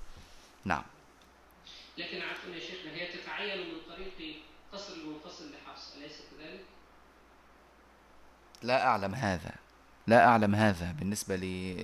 نعم. 0.64 0.82
لكن 1.98 2.16
عفوا 2.16 2.54
يا 2.54 2.60
شيخنا 2.60 2.92
هي 2.92 3.06
تتعين 3.06 3.58
من 3.58 3.74
طريق 3.88 4.36
قصر 4.72 4.92
المنفصل 4.92 5.44
لحفص 5.50 5.96
أليس 5.96 6.12
كذلك؟ 6.12 6.60
لا 8.62 8.86
أعلم 8.86 9.14
هذا. 9.14 9.63
لا 10.06 10.26
أعلم 10.26 10.54
هذا 10.54 10.92
بالنسبة 10.98 11.36
لي 11.36 11.74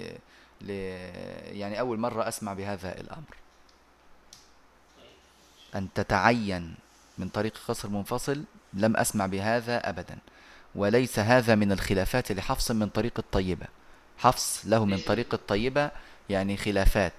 ل... 0.60 0.70
يعني 1.56 1.80
أول 1.80 1.98
مرة 1.98 2.28
أسمع 2.28 2.54
بهذا 2.54 3.00
الأمر. 3.00 3.36
أن 5.74 5.88
تتعين 5.94 6.74
من 7.18 7.28
طريق 7.28 7.52
قصر 7.68 7.88
منفصل 7.88 8.44
لم 8.72 8.96
أسمع 8.96 9.26
بهذا 9.26 9.88
أبدا. 9.88 10.18
وليس 10.74 11.18
هذا 11.18 11.54
من 11.54 11.72
الخلافات 11.72 12.32
لحفص 12.32 12.70
من 12.70 12.88
طريق 12.88 13.12
الطيبة. 13.18 13.66
حفص 14.18 14.62
له 14.66 14.84
من 14.84 14.98
طريق 14.98 15.34
الطيبة 15.34 15.90
يعني 16.28 16.56
خلافات. 16.56 17.12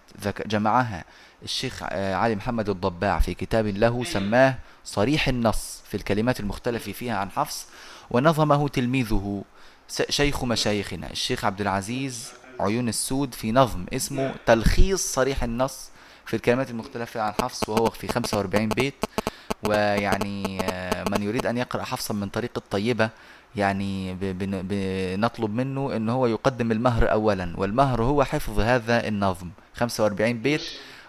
جمعها 0.45 1.03
الشيخ 1.43 1.83
آه، 1.83 2.15
علي 2.15 2.35
محمد 2.35 2.69
الضباع 2.69 3.19
في 3.19 3.33
كتاب 3.33 3.67
له 3.67 4.03
سماه 4.03 4.55
صريح 4.85 5.27
النص 5.27 5.81
في 5.87 5.97
الكلمات 5.97 6.39
المختلف 6.39 6.89
فيها 6.89 7.17
عن 7.17 7.31
حفص 7.31 7.67
ونظمه 8.09 8.67
تلميذه 8.67 9.43
شيخ 10.09 10.43
مشايخنا 10.43 11.11
الشيخ 11.11 11.45
عبد 11.45 11.61
العزيز 11.61 12.31
عيون 12.59 12.89
السود 12.89 13.33
في 13.33 13.51
نظم 13.51 13.85
اسمه 13.93 14.35
تلخيص 14.45 15.13
صريح 15.13 15.43
النص 15.43 15.89
في 16.25 16.35
الكلمات 16.35 16.69
المختلفة 16.69 17.21
عن 17.21 17.33
حفص 17.41 17.69
وهو 17.69 17.89
في 17.89 18.07
45 18.07 18.69
بيت. 18.69 19.05
ويعني 19.63 20.61
آه، 20.61 21.05
من 21.11 21.23
يريد 21.23 21.45
أن 21.45 21.57
يقرأ 21.57 21.83
حفصا 21.83 22.13
من 22.13 22.29
طريق 22.29 22.51
الطيبة 22.57 23.09
يعني 23.55 24.15
بنطلب 24.61 25.53
منه 25.55 25.95
أن 25.95 26.09
هو 26.09 26.27
يقدم 26.27 26.71
المهر 26.71 27.11
أولا. 27.11 27.53
والمهر 27.57 28.03
هو 28.03 28.23
حفظ 28.23 28.59
هذا 28.59 29.07
النظم 29.07 29.49
45 29.75 30.41
بيت. 30.41 30.61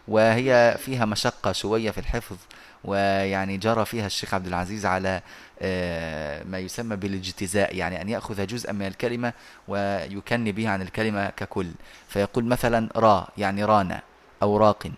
وهي 0.08 0.76
فيها 0.84 1.04
مشقة 1.04 1.52
شوية 1.52 1.90
في 1.90 1.98
الحفظ. 1.98 2.36
ويعني 2.84 3.56
جرى 3.56 3.84
فيها 3.84 4.06
الشيخ 4.06 4.34
عبد 4.34 4.46
العزيز 4.46 4.86
على 4.86 5.20
آه، 5.62 6.44
ما 6.44 6.58
يسمى 6.58 6.96
بالإجتزاء 6.96 7.76
يعني 7.76 8.02
أن 8.02 8.08
يأخذ 8.08 8.46
جزءا 8.46 8.72
من 8.72 8.86
الكلمة 8.86 9.32
ويكني 9.68 10.52
به 10.52 10.68
عن 10.68 10.82
الكلمة 10.82 11.30
ككل. 11.30 11.70
فيقول 12.08 12.44
مثلا 12.44 12.88
را 12.96 13.28
يعني 13.38 13.64
رانا 13.64 14.02
أو 14.42 14.56
راق 14.56 14.90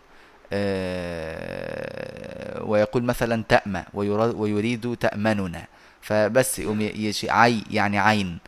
آه، 0.53 1.45
ويقول 2.63 3.03
مثلا 3.03 3.45
تأمى 3.49 3.85
ويريد 3.95 4.97
تأمننا. 5.01 5.65
فبس 6.03 6.63
عي 7.29 7.63
يعني 7.71 7.99
عين 7.99 8.39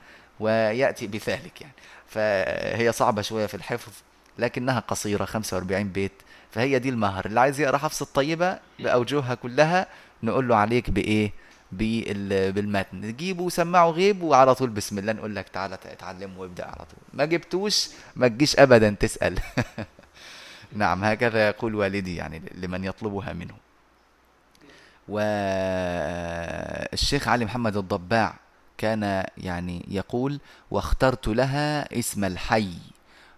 ويأتي 0.40 1.07
بذلك 1.07 1.61
يعني. 1.61 1.72
فهي 2.09 2.92
صعبة 2.92 3.22
شوية 3.22 3.46
في 3.46 3.55
الحفظ 3.55 3.92
لكنها 4.38 4.81
قصيرة 4.81 5.25
45 5.25 5.88
بيت. 5.88 6.12
فهي 6.56 6.78
دي 6.78 6.88
المهر. 6.88 7.26
اللي 7.26 7.40
عايز 7.40 7.60
يقرأ 7.60 7.78
حفص 7.78 8.02
الطيبة 8.02 8.58
بأوجهها 8.78 9.34
كلها 9.34 9.86
نقول 10.22 10.48
له 10.48 10.56
عليك 10.56 10.90
بال- 10.90 11.30
بالمتن. 12.52 13.00
تجيبه 13.02 13.42
وسمعه 13.42 13.90
غيب 13.90 14.22
وعلى 14.22 14.54
طول 14.54 14.70
بسم 14.70 14.98
الله 14.98 15.12
نقول 15.12 15.36
لك 15.36 15.48
تعالى 15.48 15.74
اتعلمه 15.74 16.40
وابدأ 16.40 16.64
على 16.64 16.76
طول. 16.76 16.98
ما 17.12 17.24
جبتوش 17.24 17.88
ما 18.16 18.28
تجيش 18.28 18.58
أبدا 18.58 18.90
تسأل. 19.00 19.38
نعم 20.72 21.04
هكذا 21.04 21.48
يقول 21.48 21.74
والدي 21.74 22.16
يعني 22.16 22.42
لمن 22.54 22.84
يطلبها 22.84 23.32
منه. 23.32 23.54
والشيخ 26.88 27.28
علي 27.28 27.44
محمد 27.44 27.76
الضباع 27.76 28.34
كان 28.78 29.24
يعني 29.38 29.84
يقول 29.88 30.40
واخترت 30.70 31.28
لها 31.28 31.98
اسم 31.98 32.24
الحي. 32.24 32.68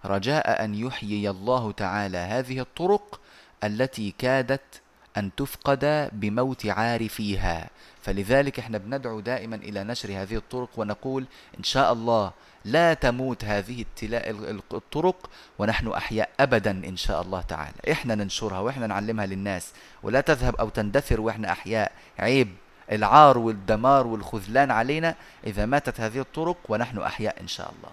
رجاء 0.05 0.65
أن 0.65 0.75
يحيي 0.75 1.31
الله 1.31 1.73
تعالى 1.73 2.19
هذه 2.19 2.61
الطرق 2.61 3.21
التي 3.65 4.15
كادت 4.19 4.81
أن 5.17 5.31
تفقد 5.35 6.11
بموت 6.13 6.67
عارفيها 6.67 7.71
فلذلك 8.03 8.59
إحنا 8.59 8.79
بندعو 8.79 9.21
دائما 9.21 9.57
إلى 9.57 9.85
نشر 9.85 10.23
هذه 10.23 10.37
الطرق 10.37 10.69
ونقول 10.77 11.27
إن 11.59 11.65
شاء 11.65 11.93
الله 11.93 12.33
لا 12.65 12.95
تموت 12.95 13.45
هذه 13.45 13.85
الطرق 14.73 15.31
ونحن 15.59 15.89
أحياء 15.89 16.29
أبدا 16.41 16.71
إن 16.71 16.97
شاء 16.97 17.23
الله 17.23 17.41
تعالى. 17.41 17.93
إحنا 17.93 18.15
ننشرها 18.15 18.59
وإحنا 18.59 18.87
نعلمها 18.87 19.27
للناس. 19.27 19.73
ولا 20.03 20.21
تذهب 20.21 20.57
أو 20.57 20.69
تندثر 20.69 21.21
وإحنا 21.21 21.53
أحياء. 21.53 21.93
عيب. 22.19 22.49
العار 22.93 23.39
والدمار 23.39 24.07
والخذلان 24.07 24.71
علينا 24.71 25.15
إذا 25.47 25.67
ماتت 25.67 26.01
هذه 26.01 26.21
الطرق 26.21 26.57
ونحن 26.69 26.99
أحياء 26.99 27.41
إن 27.41 27.49
شاء 27.49 27.73
الله. 27.79 27.91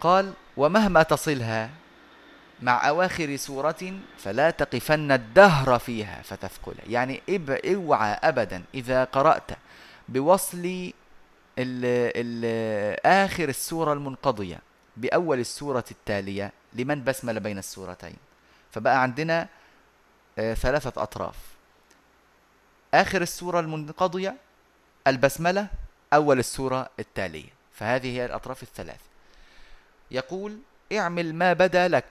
قال 0.00 0.32
ومهما 0.56 1.02
تصلها 1.02 1.70
مع 2.62 2.88
أواخر 2.88 3.36
سورة 3.36 3.92
فلا 4.18 4.50
تقفن 4.50 5.12
الدهر 5.12 5.78
فيها 5.78 6.22
فتثقل. 6.22 6.74
يعني 6.88 7.22
إوعى 7.74 8.12
أبدا. 8.22 8.62
إذا 8.74 9.04
قرأت 9.04 9.50
بوصل 10.08 10.58
ال 10.58 10.92
ال 12.16 13.00
آخر 13.06 13.48
السورة 13.48 13.92
المنقضية 13.92 14.58
بأول 14.96 15.38
السورة 15.40 15.84
التالية 15.90 16.52
لمن 16.72 17.04
بسمل 17.04 17.40
بين 17.40 17.58
السورتين. 17.58 18.16
فبقى 18.70 19.02
عندنا 19.02 19.48
آه، 20.38 20.54
ثلاثة 20.54 21.02
أطراف. 21.02 21.36
آخر 22.94 23.22
السورة 23.22 23.60
المنقضية 23.60 24.36
البسملة 25.06 25.66
أول 26.12 26.38
السورة 26.38 26.90
التالية. 26.98 27.50
فهذه 27.74 28.16
هي 28.16 28.26
الأطراف 28.26 28.62
الثلاث 28.62 29.00
يقول 30.10 30.58
اعمل 30.92 31.34
ما 31.34 31.52
بدا 31.52 31.88
لك. 31.88 32.04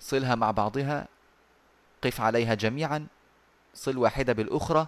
صلها 0.00 0.34
مع 0.34 0.50
بعضها 0.50 1.08
قف 2.02 2.20
عليها 2.20 2.54
جميعا. 2.54 3.06
صل 3.74 3.98
واحدة 3.98 4.32
بالأخرى. 4.32 4.86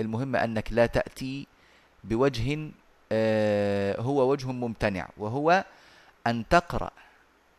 المهم 0.00 0.36
أنك 0.36 0.72
لا 0.72 0.86
تأتي 0.86 1.46
بوجه 2.04 2.70
آه، 3.12 4.00
هو 4.00 4.30
وجه 4.30 4.52
ممتنع 4.52 5.08
وهو 5.16 5.64
أن 6.26 6.48
تقرأ 6.48 6.90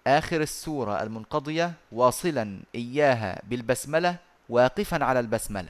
آخر 0.08 0.42
السورة 0.42 1.04
المنقضية 1.04 1.74
واصلا 1.92 2.60
إياها 2.76 3.42
بالبسملة 3.44 4.18
واقفا 4.50 5.04
على 5.04 5.20
البسملة 5.20 5.70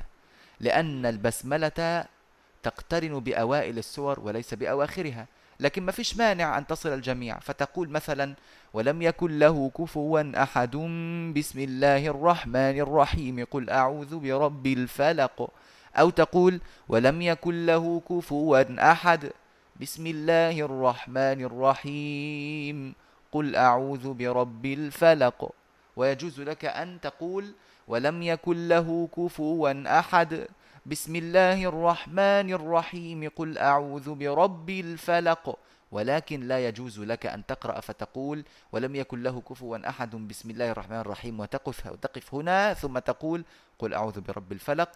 لأن 0.60 1.06
البسملة 1.06 2.06
تقترن 2.64 3.20
بأوائل 3.20 3.78
السور 3.78 4.20
وليس 4.20 4.54
بأواخرها. 4.54 5.28
لكن 5.62 5.86
ما 5.86 5.92
فيش 5.92 6.18
مانع 6.18 6.58
أن 6.58 6.68
تصل 6.68 6.90
الجميع. 6.90 7.40
فتقول 7.40 7.90
مثلا 7.90 8.36
ولم 8.74 9.02
يكن 9.02 9.40
له 9.40 9.72
كفوا 9.78 10.44
أحد 10.44 10.76
بسم 11.38 11.60
الله 11.60 12.08
الرحمن 12.08 12.80
الرحيم 12.80 13.46
قل 13.52 13.70
أعوذ 13.70 14.20
برب 14.20 14.68
الفلق. 14.68 15.52
أو 15.96 16.10
تقول 16.10 16.62
ولم 16.90 17.22
يكن 17.22 17.66
له 17.66 18.02
كفوا 18.10 18.92
أحد 18.92 19.32
بسم 19.82 20.08
الله 20.08 20.60
الرحمن 20.60 21.40
الرحيم 21.46 22.94
قل 23.32 23.56
أعوذ 23.56 24.14
برب 24.14 24.66
الفلق. 24.66 25.52
ويجوز 25.96 26.42
لك 26.42 26.66
أن 26.66 27.02
تقول 27.02 27.54
ولم 27.88 28.24
يكن 28.24 28.68
له 28.68 29.10
كفوا 29.18 30.00
أحد 30.00 30.48
بسم 30.86 31.16
الله 31.16 31.66
الرحمن 31.66 32.54
الرحيم. 32.54 33.30
قل 33.36 33.58
أعوذ 33.58 34.16
برب 34.16 34.70
الفلق 34.70 35.60
ولكن 35.92 36.48
لا 36.48 36.68
يجوز 36.68 37.00
لك 37.00 37.26
أن 37.26 37.46
تقرأ 37.46 37.80
فتقول 37.80 38.46
ولم 38.72 38.96
يكن 38.96 39.24
له 39.24 39.42
كفوا 39.42 39.90
أحد. 39.90 40.16
بسم 40.16 40.50
الله 40.50 40.72
الرحمن 40.72 41.00
الرحيم. 41.00 41.40
وتقف, 41.40 41.86
وتقف 41.86 42.34
هنا 42.34 42.74
ثم 42.74 43.00
تقول 43.00 43.46
قل 43.80 43.94
أعوذ 43.94 44.22
برب 44.22 44.52
الفلق. 44.52 44.90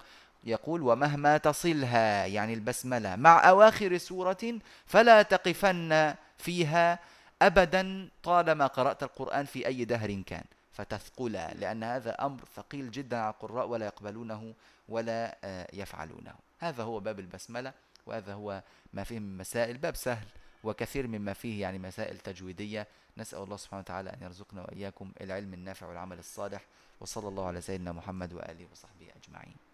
يقول 0.44 0.82
ومهما 0.82 1.38
تصلها 1.38 2.26
يعني 2.26 2.54
البسملة 2.54 3.16
مع 3.16 3.50
أواخر 3.50 3.98
سورة 3.98 4.60
فلا 4.86 5.22
تقفن 5.22 6.14
فيها 6.38 7.00
أبدا 7.42 8.10
طالما 8.24 8.68
قرأت 8.68 9.04
القرآن 9.04 9.46
في 9.46 9.68
أي 9.68 9.86
دهر 9.86 10.22
كان. 10.26 10.44
فتثقلا 10.72 11.54
لأن 11.54 11.84
هذا 11.84 12.12
أمر 12.12 12.42
ثقيل 12.56 12.92
جدا 12.92 13.18
على 13.18 13.34
القراء 13.34 13.68
ولا 13.68 13.86
يقبلونه 13.86 14.54
ولا 14.90 15.38
آه، 15.44 15.68
يفعلونه. 15.74 16.36
هذا 16.60 16.84
هو 16.84 17.00
باب 17.00 17.20
البسملة 17.20 17.74
وهذا 18.06 18.34
هو 18.34 18.64
ما 18.94 19.04
فيه 19.04 19.20
من 19.20 19.38
مسائل. 19.38 19.78
باب 19.78 19.96
سهل 19.96 20.28
وكثير 20.64 21.08
مما 21.08 21.34
فيه 21.34 21.62
يعني 21.62 21.80
مسائل 21.80 22.18
تجويدية. 22.18 22.88
نسأل 23.18 23.40
الله 23.40 23.58
سبحانه 23.58 23.80
وتعالى 23.80 24.10
أن 24.10 24.22
يرزقنا 24.22 24.62
وإياكم 24.62 25.12
العلم 25.22 25.54
النافع 25.54 25.88
والعمل 25.88 26.20
الصالح. 26.20 26.66
وصلى 27.00 27.28
الله 27.28 27.48
على 27.48 27.62
سيدنا 27.62 27.92
محمد 27.92 28.34
وآله 28.34 28.68
وصحبه 28.72 29.08
أجمعين. 29.24 29.65